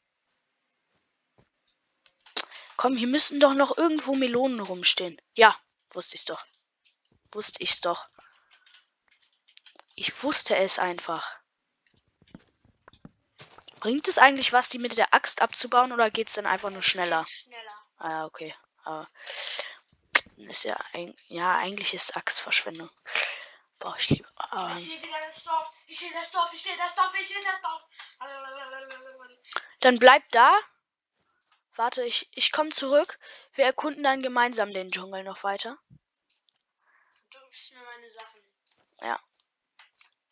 Komm, 2.76 2.96
hier 2.96 3.08
müssen 3.08 3.40
doch 3.40 3.54
noch 3.54 3.76
irgendwo 3.76 4.14
Melonen 4.14 4.60
rumstehen. 4.60 5.20
Ja, 5.34 5.56
wusste 5.90 6.16
ich's 6.16 6.25
doch. 6.25 6.44
Wusste 7.32 7.62
ich's 7.62 7.80
doch. 7.80 8.08
Ich 9.94 10.22
wusste 10.22 10.56
es 10.56 10.78
einfach. 10.78 11.39
Bringt 13.80 14.08
es 14.08 14.18
eigentlich 14.18 14.52
was, 14.52 14.68
die 14.68 14.78
mit 14.78 14.99
der 14.99 15.14
Axt 15.14 15.42
abzubauen 15.42 15.92
oder 15.92 16.10
geht's 16.10 16.34
dann 16.34 16.46
einfach 16.46 16.70
nur 16.70 16.82
schneller? 16.82 17.25
Schneller. 17.25 17.84
Ah, 17.99 18.10
ja, 18.10 18.26
okay. 18.26 18.54
Aber 18.84 19.08
ist 20.37 20.64
ja, 20.64 20.76
ein, 20.92 21.14
ja 21.28 21.56
eigentlich 21.56 21.94
ist 21.94 22.16
Axtverschwendung. 22.16 22.90
Boah, 23.78 23.96
ich 23.99 24.10
liebe. 24.10 24.28
Ähm, 24.52 24.72
Ich 24.76 24.84
sehe 24.84 25.02
wieder 25.02 25.18
das 25.26 25.44
Dorf. 25.44 25.72
Ich 25.87 25.99
sehe 25.99 26.12
das 26.12 26.30
Dorf. 26.30 26.52
Ich 26.52 26.62
sehe 26.62 26.76
das 26.76 26.94
Dorf. 26.94 27.14
Ich 27.20 27.28
sehe 27.28 27.42
das 27.42 27.60
Dorf. 27.62 27.87
dann 29.80 29.99
bleib 29.99 30.30
da. 30.30 30.58
Warte, 31.76 32.04
ich, 32.04 32.28
ich 32.32 32.52
komme 32.52 32.70
zurück. 32.70 33.18
Wir 33.54 33.64
erkunden 33.64 34.02
dann 34.02 34.22
gemeinsam 34.22 34.72
den 34.72 34.90
Dschungel 34.90 35.25
noch 35.25 35.42
weiter. 35.44 35.78
Du 37.30 37.38
gibst 37.49 37.72
mir 37.72 37.80
meine 37.80 38.10
Sachen. 38.10 38.40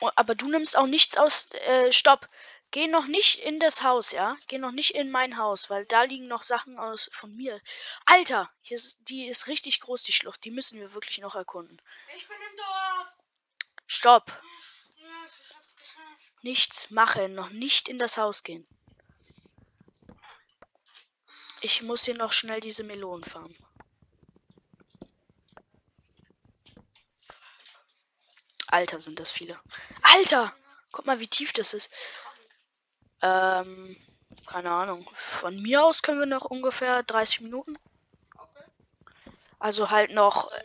Oh, 0.01 0.11
aber 0.15 0.35
du 0.35 0.49
nimmst 0.49 0.77
auch 0.77 0.87
nichts 0.87 1.17
aus. 1.17 1.49
Äh, 1.53 1.93
stopp. 1.93 2.29
Geh 2.71 2.87
noch 2.87 3.07
nicht 3.07 3.39
in 3.39 3.61
das 3.61 3.83
Haus, 3.83 4.13
ja? 4.13 4.37
Geh 4.47 4.59
noch 4.59 4.73
nicht 4.73 4.95
in 4.95 5.11
mein 5.11 5.39
Haus, 5.39 5.71
weil 5.71 5.87
da 5.87 6.03
liegen 6.03 6.27
noch 6.27 6.43
Sachen 6.43 6.79
aus 6.79 7.09
von 7.13 7.35
mir. 7.35 7.63
Alter, 8.05 8.51
hier 8.61 8.77
ist, 8.77 8.99
die 9.01 9.27
ist 9.27 9.47
richtig 9.47 9.81
groß, 9.81 10.03
die 10.03 10.13
Schlucht. 10.13 10.45
Die 10.45 10.51
müssen 10.51 10.79
wir 10.79 10.93
wirklich 10.93 11.19
noch 11.19 11.35
erkunden. 11.35 11.81
Ich 12.15 12.29
bin 12.29 12.37
im 12.51 12.57
Dorf. 12.57 13.21
Stopp. 13.87 14.43
Nichts 16.43 16.91
machen. 16.91 17.35
Noch 17.35 17.51
nicht 17.51 17.89
in 17.89 17.99
das 17.99 18.19
Haus 18.19 18.43
gehen. 18.43 18.67
Ich 21.63 21.83
muss 21.83 22.05
hier 22.05 22.15
noch 22.15 22.33
schnell 22.33 22.61
diese 22.61 22.85
Melonen 22.85 23.25
farmen. 23.25 23.57
Alter, 28.67 29.01
sind 29.01 29.19
das 29.19 29.31
viele. 29.31 29.59
Alter! 30.03 30.55
Guck 30.93 31.07
mal, 31.07 31.21
wie 31.21 31.27
tief 31.27 31.53
das 31.53 31.75
ist. 31.75 31.91
Ähm, 33.23 33.97
keine 34.47 34.71
Ahnung. 34.71 35.09
Von 35.13 35.61
mir 35.61 35.85
aus 35.85 36.03
können 36.03 36.21
wir 36.21 36.27
noch 36.27 36.45
ungefähr 36.45 37.03
30 37.03 37.41
Minuten. 37.43 37.79
Okay. 38.37 38.65
Also 39.59 39.91
halt 39.91 40.13
noch, 40.13 40.51
länger. 40.51 40.65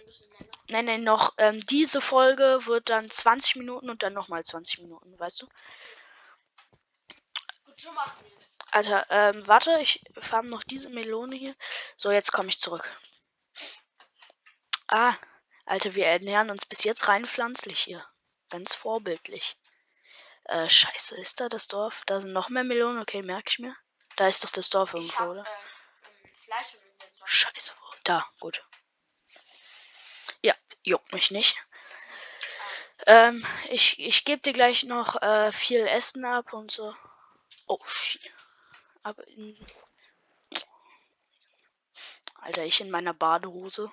nein, 0.69 0.85
nein, 0.85 1.03
noch, 1.03 1.33
ähm, 1.37 1.59
diese 1.65 2.01
Folge 2.01 2.59
wird 2.65 2.89
dann 2.89 3.09
20 3.09 3.57
Minuten 3.57 3.89
und 3.89 4.03
dann 4.03 4.13
nochmal 4.13 4.43
20 4.43 4.79
Minuten, 4.79 5.17
weißt 5.19 5.41
du? 5.41 5.47
Gut, 7.65 7.81
so 7.81 7.91
machen 7.91 8.23
wir 8.23 8.37
es. 8.37 8.57
Alter, 8.71 9.05
ähm, 9.09 9.47
warte, 9.47 9.77
ich 9.81 10.03
farm 10.19 10.49
noch 10.49 10.63
diese 10.63 10.89
Melone 10.89 11.35
hier. 11.35 11.55
So, 11.95 12.11
jetzt 12.11 12.31
komme 12.31 12.49
ich 12.49 12.59
zurück. 12.59 12.89
Ah, 14.87 15.15
Alter, 15.65 15.95
wir 15.95 16.07
ernähren 16.07 16.49
uns 16.49 16.65
bis 16.65 16.83
jetzt 16.83 17.07
rein 17.07 17.25
pflanzlich 17.25 17.79
hier. 17.79 18.05
Ganz 18.49 18.75
vorbildlich. 18.75 19.57
Äh, 20.45 20.69
scheiße, 20.69 21.15
ist 21.15 21.39
da 21.39 21.49
das 21.49 21.67
Dorf? 21.67 22.03
Da 22.05 22.19
sind 22.19 22.33
noch 22.33 22.49
mehr 22.49 22.63
Melonen, 22.63 23.01
okay, 23.01 23.21
merke 23.21 23.49
ich 23.49 23.59
mir. 23.59 23.75
Da 24.17 24.27
ist 24.27 24.43
doch 24.43 24.49
das 24.49 24.69
Dorf 24.69 24.93
irgendwo, 24.93 25.19
hab 25.19 25.29
oder? 25.29 25.41
äh. 25.41 26.63
Scheiße, 27.25 27.73
wo? 27.79 27.95
Da, 28.03 28.25
gut. 28.39 28.63
Ja, 30.41 30.53
juckt 30.83 31.13
mich 31.13 31.31
nicht. 31.31 31.57
Ähm, 33.07 33.45
ich, 33.69 33.99
ich 33.99 34.25
gebe 34.25 34.41
dir 34.41 34.53
gleich 34.53 34.83
noch 34.83 35.21
äh, 35.21 35.51
viel 35.51 35.85
Essen 35.87 36.25
ab 36.25 36.53
und 36.53 36.71
so. 36.71 36.93
Oh, 37.65 37.79
shit. 37.85 38.31
Aber 39.03 39.25
in... 39.27 39.57
Alter, 42.35 42.65
ich 42.65 42.81
in 42.81 42.91
meiner 42.91 43.13
Badehose 43.13 43.89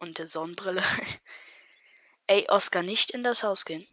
und 0.00 0.18
der 0.18 0.26
Sonnenbrille. 0.26 0.82
Ey, 2.26 2.48
Oscar, 2.48 2.82
nicht 2.82 3.12
in 3.12 3.22
das 3.22 3.44
Haus 3.44 3.64
gehen. 3.64 3.86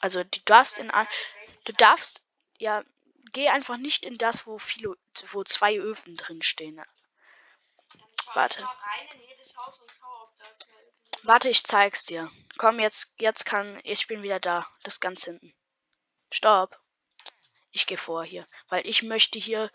Also, 0.00 0.24
du 0.24 0.40
darfst 0.44 0.78
in 0.78 0.90
ein, 0.90 1.08
du 1.64 1.72
darfst, 1.72 2.22
ja, 2.58 2.84
geh 3.32 3.48
einfach 3.48 3.76
nicht 3.76 4.04
in 4.04 4.18
das, 4.18 4.46
wo 4.46 4.58
viele, 4.58 4.96
wo 5.32 5.44
zwei 5.44 5.78
Öfen 5.78 6.16
drin 6.16 6.42
stehen. 6.42 6.80
Warte. 8.34 8.66
Warte, 11.22 11.48
ich 11.48 11.64
zeig's 11.64 12.04
dir. 12.04 12.30
Komm, 12.58 12.78
jetzt, 12.78 13.12
jetzt 13.18 13.44
kann, 13.44 13.80
ich 13.84 14.06
bin 14.06 14.22
wieder 14.22 14.40
da. 14.40 14.66
Das 14.82 15.00
ganz 15.00 15.24
hinten. 15.24 15.54
Stopp. 16.30 16.78
Ich 17.70 17.86
gehe 17.86 17.98
vor 17.98 18.24
hier, 18.24 18.46
weil 18.68 18.86
ich 18.86 19.02
möchte 19.02 19.38
hier 19.38 19.70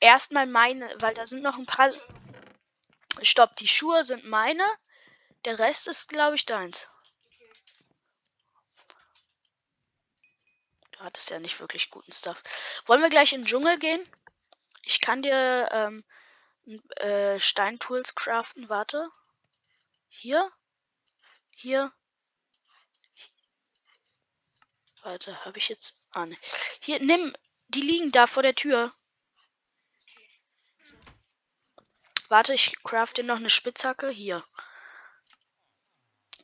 erstmal 0.00 0.46
meine, 0.46 0.90
weil 1.00 1.14
da 1.14 1.26
sind 1.26 1.42
noch 1.42 1.56
ein 1.56 1.66
paar. 1.66 1.92
Stopp, 3.22 3.56
die 3.56 3.68
Schuhe 3.68 4.04
sind 4.04 4.24
meine. 4.24 4.64
Der 5.44 5.58
Rest 5.58 5.86
ist, 5.88 6.08
glaube 6.08 6.36
ich, 6.36 6.44
deins. 6.46 6.88
Okay. 7.26 7.50
Du 10.92 10.95
hattest 11.06 11.30
ja 11.30 11.38
nicht 11.38 11.60
wirklich 11.60 11.90
guten 11.90 12.12
Stuff. 12.12 12.42
Wollen 12.84 13.00
wir 13.00 13.08
gleich 13.08 13.32
in 13.32 13.42
den 13.42 13.46
Dschungel 13.46 13.78
gehen? 13.78 14.04
Ich 14.82 15.00
kann 15.00 15.22
dir 15.22 15.68
ähm, 15.72 16.04
äh, 16.96 17.40
Steintools 17.40 18.14
craften. 18.14 18.68
Warte. 18.68 19.08
Hier. 20.08 20.52
Hier. 21.56 21.92
Warte, 25.02 25.44
habe 25.44 25.58
ich 25.58 25.68
jetzt. 25.68 25.94
Ah, 26.10 26.26
ne. 26.26 26.36
Hier, 26.80 27.00
nimm. 27.00 27.34
Die 27.68 27.80
liegen 27.80 28.12
da 28.12 28.26
vor 28.26 28.42
der 28.42 28.54
Tür. 28.54 28.92
Warte, 32.28 32.54
ich 32.54 32.82
craft 32.82 33.14
dir 33.16 33.24
noch 33.24 33.36
eine 33.36 33.50
Spitzhacke. 33.50 34.08
Hier. 34.08 34.44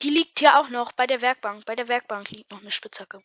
Die 0.02 0.11
liegt 0.11 0.38
hier 0.40 0.59
auch 0.59 0.69
noch 0.69 0.92
bei 0.92 1.07
der 1.07 1.21
Werkbank. 1.21 1.64
Bei 1.64 1.76
der 1.76 1.88
Werkbank 1.88 2.31
liegt 2.31 2.50
noch 2.50 2.61
eine 2.61 2.73
Spitzhacke. 2.73 3.23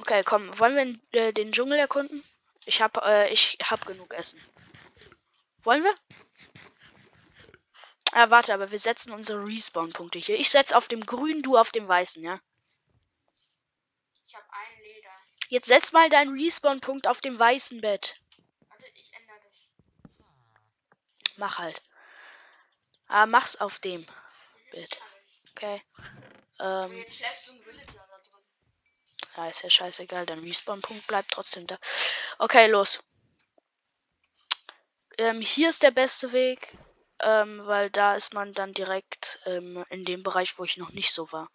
Okay, 0.00 0.22
komm, 0.24 0.58
wollen 0.58 0.74
wir 0.76 0.82
in, 0.82 1.02
äh, 1.12 1.32
den 1.32 1.52
Dschungel 1.52 1.78
erkunden? 1.78 2.24
Ich 2.64 2.80
hab, 2.80 2.96
äh, 3.04 3.28
ich 3.28 3.58
hab 3.62 3.84
genug 3.84 4.14
Essen. 4.14 4.40
Wollen 5.62 5.84
wir? 5.84 5.94
Ah, 8.12 8.30
warte, 8.30 8.54
aber 8.54 8.70
wir 8.70 8.78
setzen 8.78 9.12
unsere 9.12 9.44
Respawn-Punkte 9.44 10.18
hier. 10.18 10.38
Ich 10.38 10.50
setze 10.50 10.76
auf 10.76 10.88
dem 10.88 11.04
grünen, 11.04 11.42
du 11.42 11.56
auf 11.56 11.70
dem 11.70 11.86
weißen, 11.86 12.22
ja? 12.22 12.40
Ich 14.26 14.34
habe 14.34 14.46
ein 14.50 14.82
Leder. 14.82 15.10
Jetzt 15.48 15.68
setz 15.68 15.92
mal 15.92 16.08
deinen 16.08 16.38
Respawn-Punkt 16.38 17.06
auf 17.06 17.20
dem 17.20 17.38
weißen 17.38 17.80
Bett. 17.80 18.20
Warte, 18.68 18.86
ich 18.94 19.12
ändere 19.12 19.38
das. 19.44 20.16
Mach 21.36 21.58
halt. 21.58 21.82
Ah, 23.06 23.26
mach's 23.26 23.56
auf 23.56 23.78
dem 23.78 24.06
Bett. 24.70 24.98
Hab 25.00 25.08
ich. 25.26 25.50
Okay. 25.50 25.82
Ähm, 26.58 26.96
jetzt 26.96 27.16
schläft 27.16 27.44
so 27.44 27.52
ein 27.52 27.62
Villager. 27.64 27.99
Ja, 29.36 29.48
ist 29.48 29.62
ja 29.62 29.70
scheißegal. 29.70 30.26
Dein 30.26 30.40
Respawn-Punkt 30.40 31.06
bleibt 31.06 31.32
trotzdem 31.32 31.66
da. 31.66 31.78
Okay, 32.38 32.66
los. 32.68 33.00
Ähm, 35.18 35.40
hier 35.40 35.68
ist 35.68 35.82
der 35.82 35.90
beste 35.90 36.32
Weg, 36.32 36.76
ähm, 37.22 37.60
weil 37.64 37.90
da 37.90 38.14
ist 38.14 38.34
man 38.34 38.52
dann 38.52 38.72
direkt 38.72 39.38
ähm, 39.46 39.84
in 39.90 40.04
dem 40.04 40.22
Bereich, 40.22 40.58
wo 40.58 40.64
ich 40.64 40.76
noch 40.78 40.90
nicht 40.90 41.12
so 41.12 41.30
war. 41.32 41.50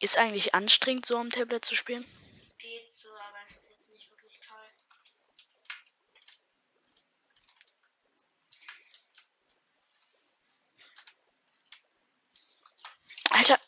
Ist 0.00 0.18
eigentlich 0.18 0.54
anstrengend, 0.54 1.06
so 1.06 1.16
am 1.16 1.30
Tablet 1.30 1.64
zu 1.64 1.74
spielen? 1.74 2.04
Geht 2.58 2.92
so, 2.92 3.08
aber 3.10 3.38
es 3.44 3.56
ist 3.56 3.68
jetzt 3.70 3.88
nicht 3.88 4.10
wirklich 4.10 4.38
toll. 4.40 4.56
Alter. 13.30 13.58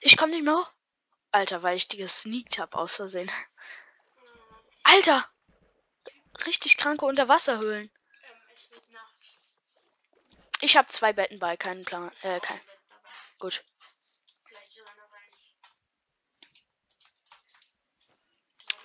Ich 0.00 0.16
komm 0.16 0.30
nicht 0.30 0.44
mehr 0.44 0.56
hoch. 0.56 0.70
Alter, 1.32 1.62
weil 1.62 1.76
ich 1.76 1.88
die 1.88 1.96
gesneakt 1.96 2.58
hab 2.58 2.74
aus 2.74 2.96
Versehen. 2.96 3.30
Alter! 4.84 5.28
Richtig 6.46 6.76
kranke 6.76 7.04
Unterwasserhöhlen. 7.04 7.90
ähm. 7.90 8.98
Ich 10.60 10.76
habe 10.76 10.88
zwei 10.88 11.12
Betten 11.12 11.38
bei, 11.38 11.56
keinen 11.56 11.84
Plan. 11.84 12.10
Äh, 12.22 12.40
kein. 12.40 12.60
Gut. 13.38 13.64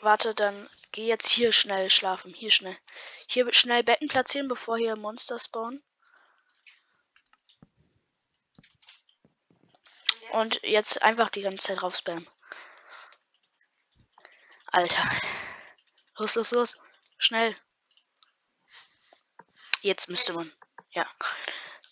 Warte, 0.01 0.36
dann 0.36 0.70
geh 0.91 1.05
jetzt 1.08 1.29
hier 1.29 1.51
schnell 1.51 1.89
schlafen. 1.89 2.34
Hier 2.34 2.51
schnell. 2.51 2.77
Hier 3.27 3.51
schnell 3.53 3.84
Betten 3.84 4.10
platzieren, 4.10 4.48
bevor 4.48 4.77
hier 4.77 4.98
Monster 4.98 5.39
spawnen. 5.39 5.82
Und 10.34 10.62
jetzt? 10.63 11.02
Einfach 11.04 11.30
die 11.30 11.44
ganze 11.44 11.60
Zeit 11.60 11.82
drauf 11.82 11.96
spammen. 11.96 12.28
Alter. 14.66 15.08
Los, 16.18 16.34
los, 16.36 16.52
los. 16.52 16.78
Schnell. 17.20 17.56
Jetzt 19.82 20.10
müsste 20.10 20.34
man. 20.34 20.52
Ja. 20.92 21.08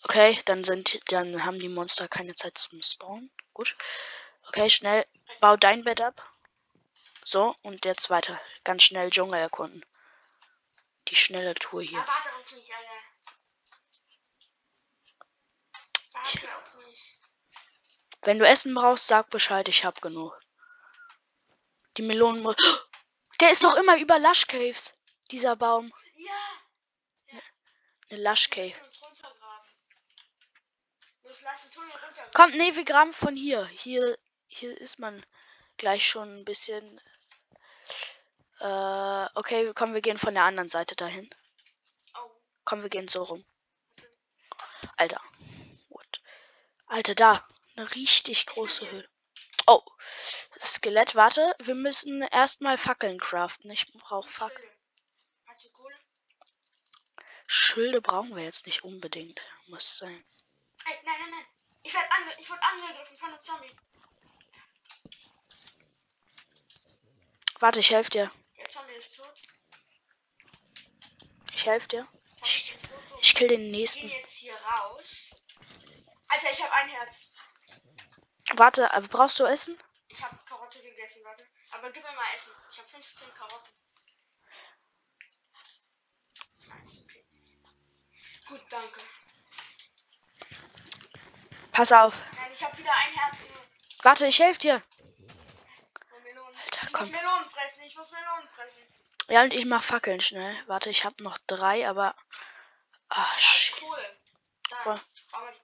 Okay, 0.02 0.40
dann 0.46 0.64
sind 0.64 1.00
dann 1.12 1.44
haben 1.44 1.60
die 1.60 1.68
Monster 1.68 2.08
keine 2.08 2.34
Zeit 2.34 2.58
zum 2.58 2.82
Spawnen. 2.82 3.30
Gut. 3.54 3.76
Okay, 4.48 4.68
schnell. 4.68 5.06
Bau 5.40 5.56
dein 5.56 5.84
Bett 5.84 6.00
ab. 6.00 6.28
So, 7.24 7.54
und 7.62 7.84
jetzt 7.84 8.10
weiter. 8.10 8.40
Ganz 8.64 8.82
schnell 8.82 9.10
Dschungel 9.10 9.38
erkunden. 9.40 9.84
die 11.08 11.14
schnelle 11.16 11.54
Tour 11.54 11.82
hier. 11.82 11.98
Ja, 11.98 12.08
warte 12.08 12.28
auf 12.34 12.52
mich, 12.52 12.74
Alter. 12.74 13.02
Warte 16.12 16.56
auf. 16.56 16.71
Wenn 18.22 18.38
du 18.38 18.46
Essen 18.46 18.74
brauchst, 18.74 19.08
sag 19.08 19.30
Bescheid, 19.30 19.68
ich 19.68 19.84
hab 19.84 20.00
genug. 20.00 20.40
Die 21.96 22.02
Melonen 22.02 22.42
muss. 22.42 22.56
Der 23.40 23.50
ist 23.50 23.64
doch 23.64 23.74
immer 23.74 23.98
über 23.98 24.20
Lush 24.20 24.46
Caves, 24.46 24.96
dieser 25.32 25.56
Baum. 25.56 25.92
Ja, 26.14 27.40
Eine 28.08 28.22
Lush 28.22 28.50
Cave. 28.50 28.74
Kommt, 32.34 32.54
nee, 32.54 32.76
wir 32.76 32.84
graben 32.84 33.12
von 33.12 33.34
hier. 33.34 33.66
Hier, 33.66 34.16
hier 34.46 34.80
ist 34.80 35.00
man 35.00 35.24
gleich 35.76 36.06
schon 36.06 36.38
ein 36.38 36.44
bisschen. 36.44 37.00
Äh, 38.60 39.26
okay, 39.34 39.72
komm, 39.74 39.94
wir 39.94 40.02
gehen 40.02 40.18
von 40.18 40.34
der 40.34 40.44
anderen 40.44 40.68
Seite 40.68 40.94
dahin. 40.94 41.28
Oh, 42.14 42.30
Komm, 42.64 42.82
wir 42.82 42.90
gehen 42.90 43.08
so 43.08 43.24
rum. 43.24 43.44
Alter. 44.96 45.20
What? 45.88 46.20
Alter, 46.86 47.16
da. 47.16 47.48
Eine 47.76 47.94
richtig 47.94 48.46
große 48.46 48.90
Höhle. 48.90 49.08
Oh. 49.66 49.82
Skelett, 50.60 51.14
warte. 51.14 51.54
Wir 51.60 51.74
müssen 51.74 52.22
erstmal 52.22 52.76
Fackeln 52.76 53.18
craften. 53.18 53.70
Ich 53.70 53.90
brauche 53.92 54.28
Fackeln. 54.28 54.70
Schilde. 57.46 58.00
Brauchen 58.00 58.36
wir 58.36 58.44
jetzt 58.44 58.66
nicht 58.66 58.84
unbedingt. 58.84 59.40
Muss 59.66 59.98
sein. 59.98 60.24
Ey, 60.84 60.94
nein, 61.04 61.14
nein, 61.20 61.30
nein. 61.30 61.46
Ich 61.82 61.94
werde 61.94 62.10
ange 62.12 62.34
ich 62.38 62.48
wurde 62.48 62.62
angegriffen 62.62 63.16
von 63.18 63.28
einem 63.30 63.42
Zombie. 63.42 63.70
Warte, 67.58 67.80
ich 67.80 67.90
helfe 67.90 68.10
dir. 68.10 68.30
Der 68.58 68.68
Zombie 68.68 68.92
ist 68.94 69.16
tot. 69.16 69.42
Ich 71.54 71.66
helfe 71.66 71.88
dir. 71.88 72.08
So 72.34 72.44
tot. 73.08 73.18
Ich 73.20 73.34
kill 73.34 73.48
den 73.48 73.70
nächsten. 73.70 74.08
gehen 74.08 74.18
jetzt 74.20 74.36
hier 74.36 74.54
raus. 74.54 75.36
Alter, 76.28 76.52
ich 76.52 76.62
habe 76.62 76.72
ein 76.72 76.88
Herz. 76.88 77.31
Warte, 78.56 78.92
aber 78.92 79.08
brauchst 79.08 79.38
du 79.38 79.44
Essen? 79.44 79.78
Ich 80.08 80.22
habe 80.22 80.36
Karotte 80.46 80.80
gegessen, 80.82 81.24
warte. 81.24 81.46
Aber 81.70 81.90
gib 81.90 82.02
mir 82.02 82.12
mal 82.12 82.24
Essen. 82.34 82.52
Ich 82.70 82.78
habe 82.78 82.88
15 82.88 83.34
Karotten. 83.34 83.72
Nice, 86.68 87.04
okay. 87.04 87.24
Gut, 88.46 88.60
danke. 88.68 89.00
Pass 91.72 91.92
auf. 91.92 92.14
Nein, 92.36 92.50
ich 92.52 92.62
habe 92.62 92.76
wieder 92.76 92.92
ein 92.92 93.14
Herz. 93.14 93.38
Warte, 94.02 94.26
ich 94.26 94.38
helfe 94.38 94.60
dir. 94.60 94.82
Alter, 96.64 96.86
ich 96.86 96.92
komm. 96.92 97.10
muss 97.10 97.10
Melonen 97.10 97.48
fressen. 97.48 97.80
Ich 97.82 97.96
muss 97.96 98.10
Melonen 98.10 98.48
fressen. 98.48 98.82
Ja, 99.28 99.42
und 99.42 99.54
ich 99.54 99.64
mach 99.64 99.82
Fackeln 99.82 100.20
schnell. 100.20 100.54
Warte, 100.66 100.90
ich 100.90 101.04
habe 101.04 101.22
noch 101.22 101.38
drei, 101.46 101.88
aber. 101.88 102.14
Ah, 103.08 103.38
shit. 103.38 103.80
Kohle. 103.80 104.16
Da. 104.68 104.76
Voll. 104.76 105.00
Bau 105.30 105.40
mal 105.40 105.54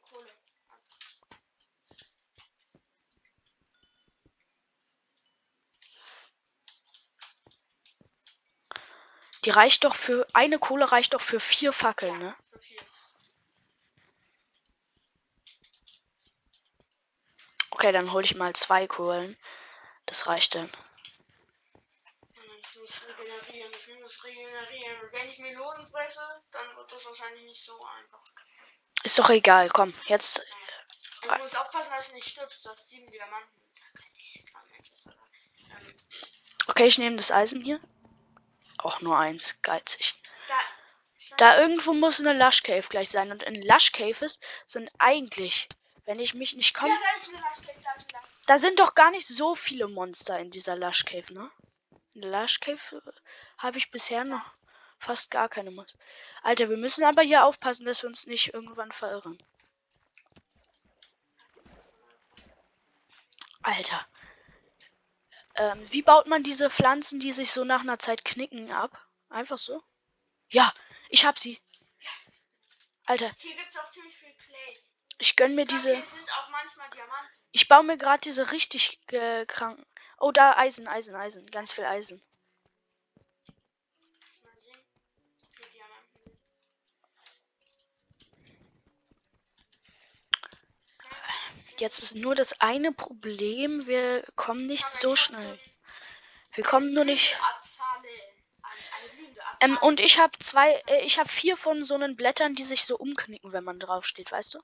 die 9.45 9.51
reicht 9.51 9.85
doch 9.85 9.95
für. 9.95 10.27
Eine 10.33 10.59
Kohle 10.59 10.91
reicht 10.91 11.15
doch 11.15 11.21
für 11.21 11.41
vier 11.41 11.73
Fackeln, 11.73 12.19
ne? 12.19 12.35
Für 12.51 12.59
viel. 12.59 12.79
Okay, 17.71 17.93
dann 17.93 18.13
hole 18.13 18.25
ich 18.25 18.35
mal 18.35 18.55
zwei 18.57 18.87
Kohlen. 18.89 19.37
Das 20.07 20.27
reicht 20.27 20.57
dann. 20.57 20.71
Ich 22.61 22.77
muss 22.77 23.03
regenerieren. 23.07 23.73
Ich 23.73 24.01
muss 24.01 24.25
regenerieren. 24.25 25.01
Und 25.01 25.13
wenn 25.13 25.29
ich 25.29 25.39
Melonen 25.39 25.87
fresse, 25.87 26.43
dann 26.51 26.77
wird 26.77 26.91
das 26.91 27.05
wahrscheinlich 27.05 27.45
nicht 27.45 27.63
so 27.63 27.81
einfach. 27.85 28.23
Ist 29.05 29.19
doch 29.19 29.31
egal, 29.31 29.69
komm. 29.69 29.95
Jetzt. 30.07 30.43
Ich 31.23 31.39
muss 31.39 31.55
aufpassen, 31.55 31.91
dass 31.91 32.09
du 32.09 32.15
nicht 32.15 32.29
stirbst. 32.29 32.65
Du 32.65 32.71
hast 32.71 32.89
sieben 32.89 33.11
Diamanten. 33.11 33.63
Okay, 36.67 36.87
ich 36.87 36.99
nehme 36.99 37.17
das 37.17 37.31
Eisen 37.31 37.63
hier. 37.63 37.81
Auch 38.79 39.01
nur 39.01 39.19
eins. 39.19 39.61
Geizig. 39.63 40.15
Da. 40.47 40.55
Da 41.37 41.61
irgendwo 41.61 41.93
muss 41.93 42.21
eine 42.21 42.33
Lush 42.33 42.63
Cave 42.63 42.87
gleich 42.89 43.11
sein. 43.11 43.31
Und 43.31 43.43
in 43.43 43.61
Lush 43.63 43.93
Caves 43.93 44.41
sind 44.67 44.91
eigentlich, 44.99 45.69
wenn 46.07 46.21
ich 46.21 46.35
mich 46.35 46.55
nicht 46.55 46.75
Ja, 46.75 46.81
komme. 46.81 46.95
da 46.97 47.39
Lastcake, 47.39 47.81
da. 48.13 48.19
Da 48.47 48.57
sind 48.59 48.81
doch 48.81 48.95
gar 48.95 49.11
nicht 49.11 49.27
so 49.27 49.55
viele 49.55 49.89
Monster 49.89 50.39
in 50.39 50.51
dieser 50.51 50.77
Lush 50.77 51.05
Cave, 51.05 51.33
ne? 51.35 51.51
In 52.15 52.23
der 52.23 52.31
Lush 52.31 52.61
Cave 52.61 53.03
äh, 53.05 53.11
habe 53.59 53.79
ich 53.79 53.91
bisher 53.91 54.25
noch 54.25 54.55
fast 54.99 55.31
gar 55.31 55.49
keine 55.49 55.71
Monster. 55.71 55.99
Alter, 56.43 56.69
wir 56.69 56.77
müssen 56.77 57.05
aber 57.05 57.23
hier 57.23 57.45
aufpassen, 57.45 57.85
dass 57.85 58.03
wir 58.03 58.09
uns 58.09 58.27
nicht 58.27 58.55
irgendwann 58.55 58.91
verirren. 58.93 59.39
Alter. 63.63 64.07
Ähm, 65.59 65.93
wie 65.93 66.03
baut 66.03 66.29
man 66.29 66.45
diese 66.45 66.71
Pflanzen, 66.71 67.19
die 67.19 67.33
sich 67.33 67.51
so 67.51 67.65
nach 67.65 67.81
einer 67.81 67.99
Zeit 67.99 68.25
knicken, 68.25 68.71
ab? 68.71 68.97
Einfach 69.29 69.59
so? 69.59 69.83
Ja, 70.51 70.73
ich 71.11 71.27
hab 71.27 71.39
sie. 71.39 71.61
Alter, 73.07 73.33
Hier 73.39 73.57
gibt 73.57 73.69
es 73.71 73.77
auch 73.79 73.91
ziemlich 73.91 74.15
viel 74.15 74.33
Clay. 74.35 74.79
ich 75.19 75.35
gönn 75.35 75.55
mir 75.55 75.63
Ich 75.63 75.69
glaub, 75.69 75.79
diese. 75.79 75.95
Hier 75.97 76.05
sind 76.05 76.31
auch 76.33 76.49
manchmal 76.51 76.89
Diamanten. 76.91 77.33
Ich 77.53 77.67
baue 77.67 77.83
mir 77.83 77.99
gerade 77.99 78.21
diese 78.21 78.53
richtig 78.53 79.01
äh, 79.09 79.47
kranken. 79.47 79.85
Oh, 80.19 80.31
da 80.31 80.57
Eisen, 80.57 80.87
Eisen, 80.87 81.15
Eisen. 81.17 81.51
Ganz 81.51 81.73
viel 81.73 81.85
Eisen. 81.85 82.23
Lass 84.23 84.43
mal 84.45 84.61
sehen. 84.61 84.77
wie 85.41 85.49
viele 85.57 85.71
Diamanten 85.71 86.23
sind. 86.25 86.39
Jetzt 91.79 92.01
ist 92.01 92.15
nur 92.15 92.35
das 92.35 92.61
eine 92.61 92.93
Problem, 92.93 93.87
wir 93.87 94.25
kommen 94.35 94.67
nicht 94.67 94.85
so 94.85 95.15
schnell. 95.15 95.59
Wir 96.53 96.65
kommen 96.65 96.93
nur 96.93 97.05
nicht. 97.05 97.37
Ähm, 99.61 99.79
und 99.83 100.01
ich 100.01 100.19
habe 100.19 100.37
zwei, 100.39 100.73
äh, 100.87 101.05
ich 101.05 101.19
habe 101.19 101.29
vier 101.29 101.57
von 101.57 101.85
so 101.85 101.95
einen 101.95 102.17
Blättern, 102.17 102.55
die 102.55 102.65
sich 102.65 102.85
so 102.85 102.97
umknicken, 102.97 103.53
wenn 103.53 103.65
man 103.65 103.81
drauf 103.81 104.05
steht, 104.05 104.31
weißt 104.31 104.55
du? 104.55 104.61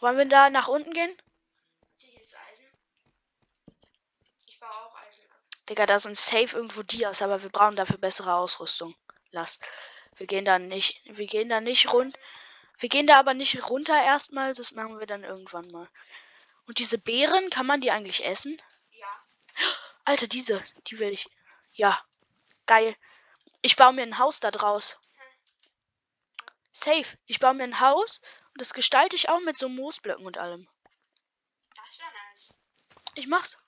Wollen 0.00 0.18
wir 0.18 0.24
da 0.24 0.50
nach 0.50 0.66
unten 0.66 0.92
gehen? 0.92 1.16
Digga, 5.68 5.86
da 5.86 6.00
sind 6.00 6.16
safe 6.16 6.56
irgendwo 6.56 6.82
Dias, 6.82 7.22
aber 7.22 7.42
wir 7.42 7.50
brauchen 7.50 7.76
dafür 7.76 7.98
bessere 7.98 8.34
Ausrüstung. 8.34 8.96
Lass. 9.30 9.60
Wir 10.16 10.26
gehen 10.26 10.44
da 10.44 10.58
nicht, 10.58 11.00
wir 11.04 11.26
gehen 11.26 11.48
da 11.48 11.60
nicht 11.60 11.92
rund. 11.92 12.18
Wir 12.78 12.88
gehen 12.88 13.06
da 13.06 13.18
aber 13.18 13.34
nicht 13.34 13.68
runter 13.68 14.02
erstmal, 14.02 14.54
das 14.54 14.72
machen 14.72 14.98
wir 14.98 15.06
dann 15.06 15.24
irgendwann 15.24 15.70
mal. 15.70 15.88
Und 16.66 16.78
diese 16.78 16.98
Beeren, 16.98 17.50
kann 17.50 17.66
man 17.66 17.80
die 17.80 17.90
eigentlich 17.90 18.24
essen? 18.24 18.60
Ja. 18.90 19.24
Alter, 20.04 20.26
diese, 20.26 20.62
die 20.86 20.98
will 20.98 21.10
ich. 21.10 21.28
Ja, 21.72 22.00
geil. 22.66 22.96
Ich 23.62 23.76
baue 23.76 23.92
mir 23.92 24.02
ein 24.02 24.18
Haus 24.18 24.40
da 24.40 24.50
draus. 24.50 24.98
Safe. 26.72 27.06
Ich 27.26 27.38
baue 27.38 27.54
mir 27.54 27.64
ein 27.64 27.80
Haus 27.80 28.20
und 28.52 28.60
das 28.60 28.74
gestalte 28.74 29.14
ich 29.16 29.28
auch 29.28 29.40
mit 29.40 29.58
so 29.58 29.68
Moosblöcken 29.68 30.26
und 30.26 30.38
allem. 30.38 30.66
Das 31.76 31.98
wäre 31.98 32.10
nice. 32.10 32.54
Ich 33.14 33.26
mach's. 33.26 33.58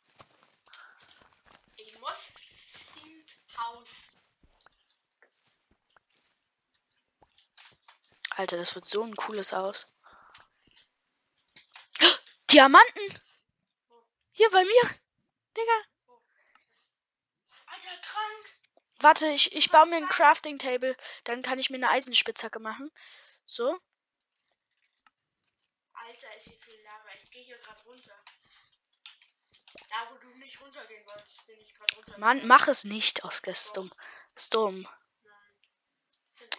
Ich 1.76 1.98
muss 2.00 2.32
themed 2.94 3.36
Haus. 3.58 4.04
Alter, 8.36 8.56
das 8.56 8.74
wird 8.74 8.86
so 8.86 9.02
ein 9.02 9.14
cooles 9.14 9.52
Haus. 9.52 9.86
Diamanten! 12.50 13.20
Hier 14.32 14.50
bei 14.50 14.64
mir. 14.64 14.90
Digga. 15.56 15.82
Alter, 17.66 17.96
krank. 18.02 18.54
Warte, 18.98 19.28
ich, 19.28 19.54
ich 19.54 19.70
baue 19.70 19.86
mir 19.86 19.96
ein 19.96 20.08
Crafting 20.08 20.58
Table. 20.58 20.96
Dann 21.22 21.42
kann 21.42 21.60
ich 21.60 21.70
mir 21.70 21.76
eine 21.76 21.90
Eisenspitzhacke 21.90 22.58
machen. 22.58 22.90
So. 23.46 23.78
Alter, 25.92 26.36
ist 26.36 26.48
hier 26.48 26.58
viel 26.58 26.82
Lava. 26.82 27.14
Ich 27.16 27.30
gehe 27.30 27.44
hier 27.44 27.58
gerade 27.58 27.82
runter. 27.84 28.16
Da, 29.88 30.10
wo 30.10 30.16
du 30.18 30.28
nicht 30.38 30.60
runtergehen 30.60 31.06
wolltest, 31.06 31.46
bin 31.46 31.60
ich 31.60 31.72
gerade 31.72 31.94
runter. 31.94 32.18
Mann, 32.18 32.46
mach 32.48 32.66
es 32.66 32.82
nicht. 32.82 33.24
Ist 33.24 33.76
dumm. 33.76 33.92
Ist 34.34 34.54
dumm. 34.54 34.88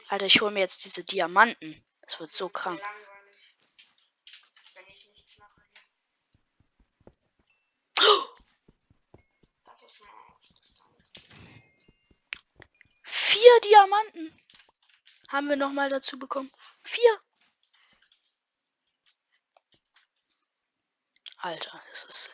Alter, 0.08 0.28
ich 0.28 0.40
hole 0.42 0.52
mir 0.52 0.60
jetzt 0.60 0.86
diese 0.86 1.04
Diamanten. 1.04 1.84
Das 2.02 2.20
wird 2.20 2.32
so 2.32 2.50
krank. 2.50 2.80
Vier 13.04 13.60
Diamanten 13.62 14.40
haben 15.30 15.50
wir 15.50 15.56
nochmal 15.56 15.90
dazu 15.90 16.20
bekommen. 16.20 16.52
Vier. 16.84 17.22
Alter, 21.38 21.84
es 21.92 22.04
ist, 22.06 22.30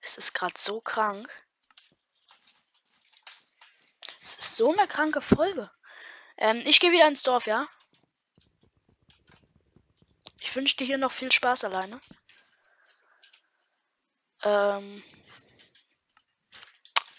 es 0.00 0.18
ist 0.18 0.32
gerade 0.34 0.58
so 0.58 0.80
krank. 0.80 1.30
Es 4.22 4.36
ist 4.36 4.56
so 4.56 4.72
eine 4.72 4.88
kranke 4.88 5.20
Folge. 5.20 5.70
Ähm, 6.42 6.60
ich 6.64 6.80
gehe 6.80 6.90
wieder 6.90 7.06
ins 7.06 7.22
Dorf, 7.22 7.46
ja? 7.46 7.68
Ich 10.40 10.56
wünsche 10.56 10.76
dir 10.76 10.84
hier 10.84 10.98
noch 10.98 11.12
viel 11.12 11.30
Spaß 11.30 11.62
alleine. 11.62 12.00
Ähm. 14.42 15.04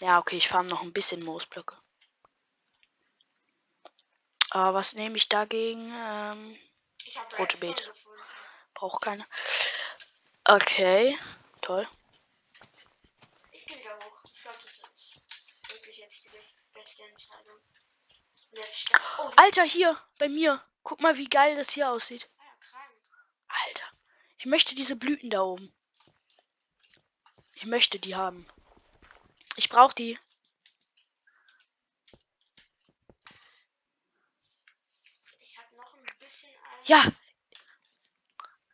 Ja, 0.00 0.18
okay, 0.18 0.36
ich 0.36 0.48
farm 0.48 0.66
noch 0.66 0.82
ein 0.82 0.92
bisschen 0.92 1.24
Moosblöcke. 1.24 1.74
Aber 4.50 4.74
was 4.74 4.92
nehme 4.94 5.16
ich 5.16 5.30
dagegen? 5.30 5.90
Ähm, 5.96 6.58
Ich 7.06 7.18
habe 7.18 7.34
Rote 7.36 7.56
Beete. 7.56 7.94
braucht 8.74 9.00
keine. 9.00 9.26
Okay, 10.44 11.18
toll. 11.62 11.88
Ich 13.52 13.64
gehe 13.64 13.78
wieder 13.78 13.96
hoch. 14.04 14.22
Ich 14.34 14.42
glaube, 14.42 14.58
das 14.58 15.00
ist 15.00 15.22
wirklich 15.70 15.96
jetzt 15.96 16.24
die 16.26 16.28
best- 16.28 16.60
beste 16.74 17.04
Entscheidung. 17.04 17.63
Oh, 19.18 19.30
Alter, 19.36 19.64
hier, 19.64 19.98
bei 20.18 20.28
mir. 20.28 20.62
Guck 20.82 21.00
mal, 21.00 21.16
wie 21.16 21.28
geil 21.28 21.56
das 21.56 21.70
hier 21.70 21.90
aussieht. 21.90 22.28
Alter. 23.48 23.84
Ich 24.38 24.46
möchte 24.46 24.74
diese 24.74 24.96
Blüten 24.96 25.30
da 25.30 25.42
oben. 25.42 25.74
Ich 27.54 27.64
möchte 27.66 27.98
die 27.98 28.14
haben. 28.14 28.46
Ich 29.56 29.68
brauche 29.68 29.94
die. 29.94 30.18
Ich. 35.38 35.56
Ja. 36.84 37.02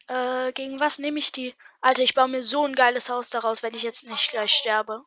Äh, 0.08 0.52
gegen 0.52 0.80
was 0.80 0.98
nehme 0.98 1.18
ich 1.18 1.30
die? 1.30 1.54
Alter, 1.80 2.02
ich 2.02 2.14
baue 2.14 2.28
mir 2.28 2.42
so 2.42 2.64
ein 2.64 2.74
geiles 2.74 3.08
Haus 3.08 3.30
daraus, 3.30 3.62
wenn 3.62 3.74
ich 3.74 3.82
jetzt 3.82 4.04
nicht 4.04 4.30
gleich 4.30 4.52
sterbe. 4.52 5.04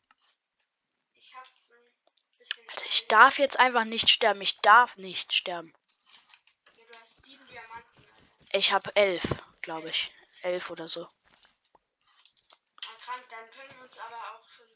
Ich 1.15 1.35
habe 1.35 1.49
ein 1.49 2.37
bisschen. 2.39 2.69
Alter, 2.69 2.82
ich 2.93 3.07
darf 3.07 3.39
jetzt 3.39 3.59
einfach 3.59 3.85
nicht 3.85 4.07
sterben. 4.09 4.41
Ich 4.41 4.59
darf 4.59 4.97
nicht 4.97 5.33
sterben. 5.33 5.73
Ja, 6.77 6.83
du 6.85 6.99
hast 6.99 7.25
sieben 7.25 7.47
Diamanten. 7.47 8.05
Ich 8.51 8.71
habe 8.71 8.95
elf, 8.95 9.23
glaube 9.63 9.89
ich. 9.89 10.11
Elf 10.43 10.69
oder 10.69 10.87
so. 10.87 11.07
Krank. 13.03 13.25
Dann 13.29 13.49
können 13.49 13.77
wir 13.77 13.85
uns 13.85 13.97
aber 13.97 14.15
auch 14.15 14.47
schon 14.47 14.67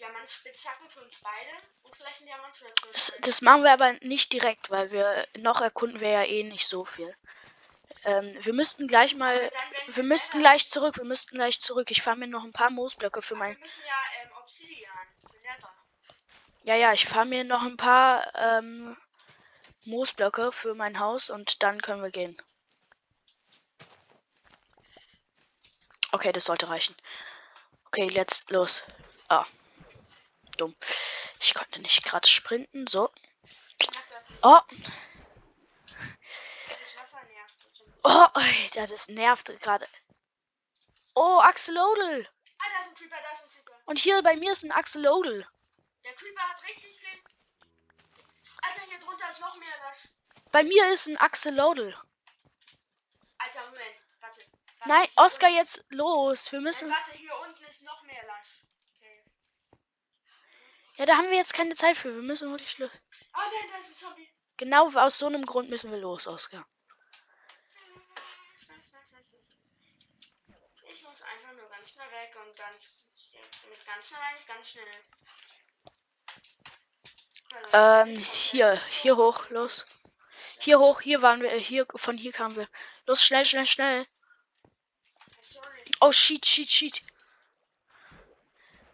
Diamantspitzhacken 0.00 0.90
für 0.90 1.00
uns 1.00 1.20
beide 1.22 1.50
und 1.82 1.94
vielleicht 1.94 2.22
ein 2.22 2.26
Diamantschwert 2.26 2.72
Das, 2.92 3.12
das 3.20 3.40
machen 3.40 3.62
wir 3.62 3.70
aber 3.70 3.92
nicht 4.00 4.32
direkt, 4.32 4.70
weil 4.70 4.90
wir 4.90 5.28
noch 5.38 5.60
erkunden 5.60 6.00
wir 6.00 6.08
ja 6.08 6.24
eh 6.24 6.42
nicht 6.42 6.66
so 6.66 6.84
viel. 6.84 7.16
Ähm, 8.02 8.36
wir 8.44 8.52
müssten 8.52 8.88
gleich 8.88 9.14
mal. 9.14 9.50
Wir 9.86 10.02
müssten 10.02 10.40
gleich 10.40 10.68
zurück. 10.70 10.96
Wir 10.96 11.04
müssten 11.04 11.36
gleich 11.36 11.60
zurück. 11.60 11.92
Ich 11.92 12.02
fahre 12.02 12.16
mir 12.16 12.26
noch 12.26 12.42
ein 12.42 12.52
paar 12.52 12.70
Moosblöcke 12.70 13.22
für 13.22 13.36
mein. 13.36 13.54
Wir 13.54 13.60
müssen 13.60 13.84
ja 13.86 13.94
ähm. 14.22 14.30
Ja, 16.64 16.74
ja, 16.76 16.94
ich 16.94 17.04
fahre 17.06 17.26
mir 17.26 17.44
noch 17.44 17.62
ein 17.62 17.76
paar 17.76 18.34
ähm, 18.34 18.96
Moosblöcke 19.84 20.50
für 20.50 20.74
mein 20.74 20.98
Haus 20.98 21.28
und 21.28 21.62
dann 21.62 21.82
können 21.82 22.02
wir 22.02 22.10
gehen. 22.10 22.40
Okay, 26.10 26.32
das 26.32 26.46
sollte 26.46 26.70
reichen. 26.70 26.96
Okay, 27.84 28.08
jetzt 28.08 28.50
los. 28.50 28.82
Ah. 29.28 29.44
Dumm. 30.56 30.74
Ich 31.38 31.52
konnte 31.52 31.80
nicht 31.80 32.02
gerade 32.02 32.26
sprinten. 32.26 32.86
So. 32.86 33.10
Oh, 34.40 34.60
oh, 38.04 38.28
das 38.74 39.08
nervt 39.08 39.52
gerade. 39.60 39.86
Oh, 41.14 41.40
Axolotl. 41.42 42.26
Ah, 42.58 42.64
da 42.72 42.80
ist 42.80 42.88
ein 42.88 42.94
Creeper, 42.94 43.16
da 43.22 43.32
ist 43.32 43.42
ein 43.42 43.50
Creeper. 43.50 43.80
Und 43.84 43.98
hier 43.98 44.22
bei 44.22 44.36
mir 44.36 44.52
ist 44.52 44.64
ein 44.64 44.72
Axolotl. 44.72 45.46
Richtig 46.74 46.98
viel. 46.98 47.22
Alter, 48.62 48.80
hier 48.88 48.98
drunter 48.98 49.28
ist 49.30 49.40
noch 49.40 49.56
mehr 49.56 49.78
Lasch. 49.82 50.08
Bei 50.50 50.62
mir 50.64 50.90
ist 50.92 51.06
ein 51.06 51.16
Axolotl. 51.18 51.96
Alter, 53.38 53.66
Moment. 53.66 54.04
Warte. 54.20 54.40
warte 54.40 54.88
Nein, 54.88 55.08
Oscar, 55.16 55.46
unten- 55.48 55.58
jetzt 55.58 55.84
los. 55.90 56.50
Wir 56.50 56.58
Nein, 56.58 56.64
müssen. 56.64 56.90
warte, 56.90 57.12
hier 57.12 57.36
unten 57.38 57.62
ist 57.64 57.82
noch 57.82 58.02
mehr 58.02 58.24
Lasch. 58.26 58.48
Okay. 58.96 59.22
Ja, 60.96 61.06
da 61.06 61.16
haben 61.16 61.30
wir 61.30 61.36
jetzt 61.36 61.54
keine 61.54 61.74
Zeit 61.74 61.96
für. 61.96 62.14
Wir 62.14 62.22
müssen 62.22 62.50
wirklich 62.50 62.78
los. 62.78 62.90
Oh 63.34 63.38
nein, 63.38 63.70
da 63.70 63.78
ist 63.78 63.88
ein 63.90 63.96
Zombie. 63.96 64.28
Genau 64.56 64.90
aus 64.94 65.18
so 65.18 65.26
einem 65.26 65.44
Grund 65.44 65.68
müssen 65.70 65.90
wir 65.90 65.98
los, 65.98 66.26
Oscar. 66.26 66.66
Ich 70.86 71.02
muss 71.02 71.22
einfach 71.22 71.52
nur 71.52 71.68
ganz 71.70 71.90
schnell 71.90 72.10
weg 72.12 72.36
und 72.46 72.56
ganz. 72.56 73.08
Mit 73.68 73.84
ganz 73.86 74.06
schnell 74.06 74.20
meine 74.20 74.38
ich 74.38 74.46
ganz 74.46 74.68
schnell. 74.70 74.84
Ähm, 77.72 78.08
hier, 78.08 78.80
hier 79.02 79.16
hoch, 79.16 79.48
los. 79.50 79.84
Hier 80.58 80.78
hoch, 80.78 81.00
hier 81.00 81.22
waren 81.22 81.42
wir, 81.42 81.52
äh, 81.52 81.60
hier, 81.60 81.86
von 81.94 82.16
hier 82.16 82.32
kamen 82.32 82.56
wir. 82.56 82.68
Los, 83.06 83.24
schnell, 83.24 83.44
schnell, 83.44 83.66
schnell. 83.66 84.06
Oh, 86.00 86.12
shit, 86.12 86.46
shit, 86.46 86.70
shit. 86.70 87.02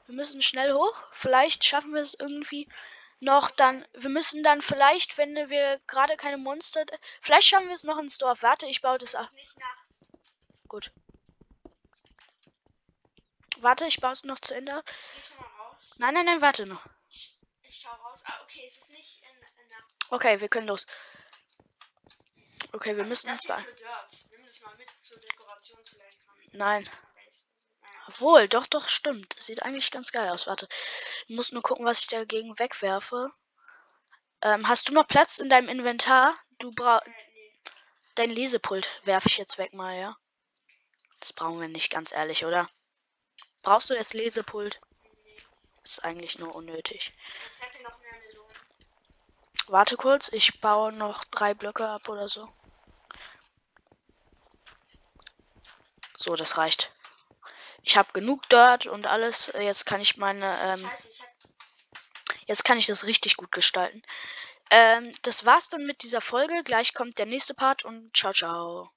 Wir 0.06 0.14
müssen 0.14 0.42
schnell 0.42 0.72
hoch. 0.72 1.04
Vielleicht 1.12 1.64
schaffen 1.64 1.94
wir 1.94 2.00
es 2.00 2.14
irgendwie 2.14 2.68
noch 3.20 3.50
dann. 3.50 3.86
Wir 3.92 4.10
müssen 4.10 4.42
dann 4.42 4.62
vielleicht, 4.62 5.18
wenn 5.18 5.34
wir 5.48 5.80
gerade 5.86 6.16
keine 6.16 6.38
Monster. 6.38 6.84
Vielleicht 7.20 7.48
schaffen 7.48 7.68
wir 7.68 7.74
es 7.74 7.84
noch 7.84 7.98
ins 7.98 8.18
Dorf. 8.18 8.42
Warte, 8.42 8.66
ich 8.66 8.80
baue 8.80 8.98
das 8.98 9.14
ab. 9.14 9.28
Gut. 10.68 10.90
Warte, 13.58 13.86
ich 13.86 14.00
baue 14.00 14.12
es 14.12 14.24
noch 14.24 14.40
zu 14.40 14.54
Ende. 14.54 14.82
Nein, 15.98 16.14
nein, 16.14 16.24
nein, 16.24 16.40
warte 16.40 16.66
noch. 16.66 16.86
Ich 17.70 17.78
schau 17.82 17.94
raus. 17.94 18.20
Ah, 18.24 18.40
okay, 18.42 18.64
es 18.66 18.78
ist 18.78 18.90
nicht 18.90 19.22
in, 19.22 19.62
in 19.62 19.68
Nacht. 19.68 19.84
Okay, 20.08 20.40
wir 20.40 20.48
können 20.48 20.66
los. 20.66 20.86
Okay, 22.72 22.96
wir 22.96 23.02
Was 23.02 23.08
müssen 23.08 23.30
uns 23.30 23.44
beeilen. 23.44 23.64
Nein. 26.50 26.90
Obwohl, 28.08 28.48
doch, 28.48 28.66
doch, 28.66 28.88
stimmt. 28.88 29.36
Sieht 29.40 29.62
eigentlich 29.62 29.92
ganz 29.92 30.10
geil 30.10 30.30
aus. 30.30 30.48
Warte. 30.48 30.66
Ich 31.28 31.36
muss 31.36 31.52
nur 31.52 31.62
gucken, 31.62 31.86
was 31.86 32.00
ich 32.00 32.08
dagegen 32.08 32.58
wegwerfe. 32.58 33.30
Ähm, 34.42 34.66
hast 34.66 34.88
du 34.88 34.92
noch 34.92 35.06
Platz 35.06 35.38
in 35.38 35.48
deinem 35.48 35.68
Inventar? 35.68 36.36
Du 36.58 36.72
bra 36.72 36.98
Äh, 36.98 37.08
nee. 37.08 37.60
dein 38.16 38.30
Lesepult 38.30 39.00
werfe 39.04 39.28
ich 39.28 39.36
jetzt 39.36 39.58
weg 39.58 39.74
mal, 39.74 39.96
ja? 39.96 40.16
Das 41.20 41.32
brauchen 41.32 41.60
wir 41.60 41.68
nicht, 41.68 41.90
ganz 41.90 42.10
ehrlich, 42.10 42.44
oder? 42.44 42.68
Brauchst 43.62 43.90
du 43.90 43.94
das 43.94 44.12
Lesepult? 44.12 44.80
Ist 45.90 46.04
eigentlich 46.04 46.38
nur 46.38 46.54
unnötig. 46.54 47.12
Warte 49.66 49.96
kurz, 49.96 50.28
ich 50.28 50.60
baue 50.60 50.92
noch 50.92 51.24
drei 51.24 51.52
Blöcke 51.52 51.84
ab 51.84 52.08
oder 52.08 52.28
so. 52.28 52.48
So, 56.16 56.36
das 56.36 56.58
reicht. 56.58 56.92
Ich 57.82 57.96
habe 57.96 58.12
genug 58.12 58.48
Dirt 58.50 58.86
und 58.86 59.08
alles. 59.08 59.52
Jetzt 59.58 59.84
kann 59.84 60.00
ich 60.00 60.16
meine 60.16 60.46
ähm. 60.62 60.90
Jetzt 62.46 62.64
kann 62.64 62.78
ich 62.78 62.86
das 62.86 63.06
richtig 63.06 63.36
gut 63.36 63.50
gestalten. 63.50 64.00
Ähm, 64.70 65.12
das 65.22 65.44
war's 65.44 65.70
dann 65.70 65.86
mit 65.86 66.04
dieser 66.04 66.20
Folge. 66.20 66.62
Gleich 66.62 66.94
kommt 66.94 67.18
der 67.18 67.26
nächste 67.26 67.54
Part 67.54 67.84
und 67.84 68.16
ciao, 68.16 68.32
ciao. 68.32 68.92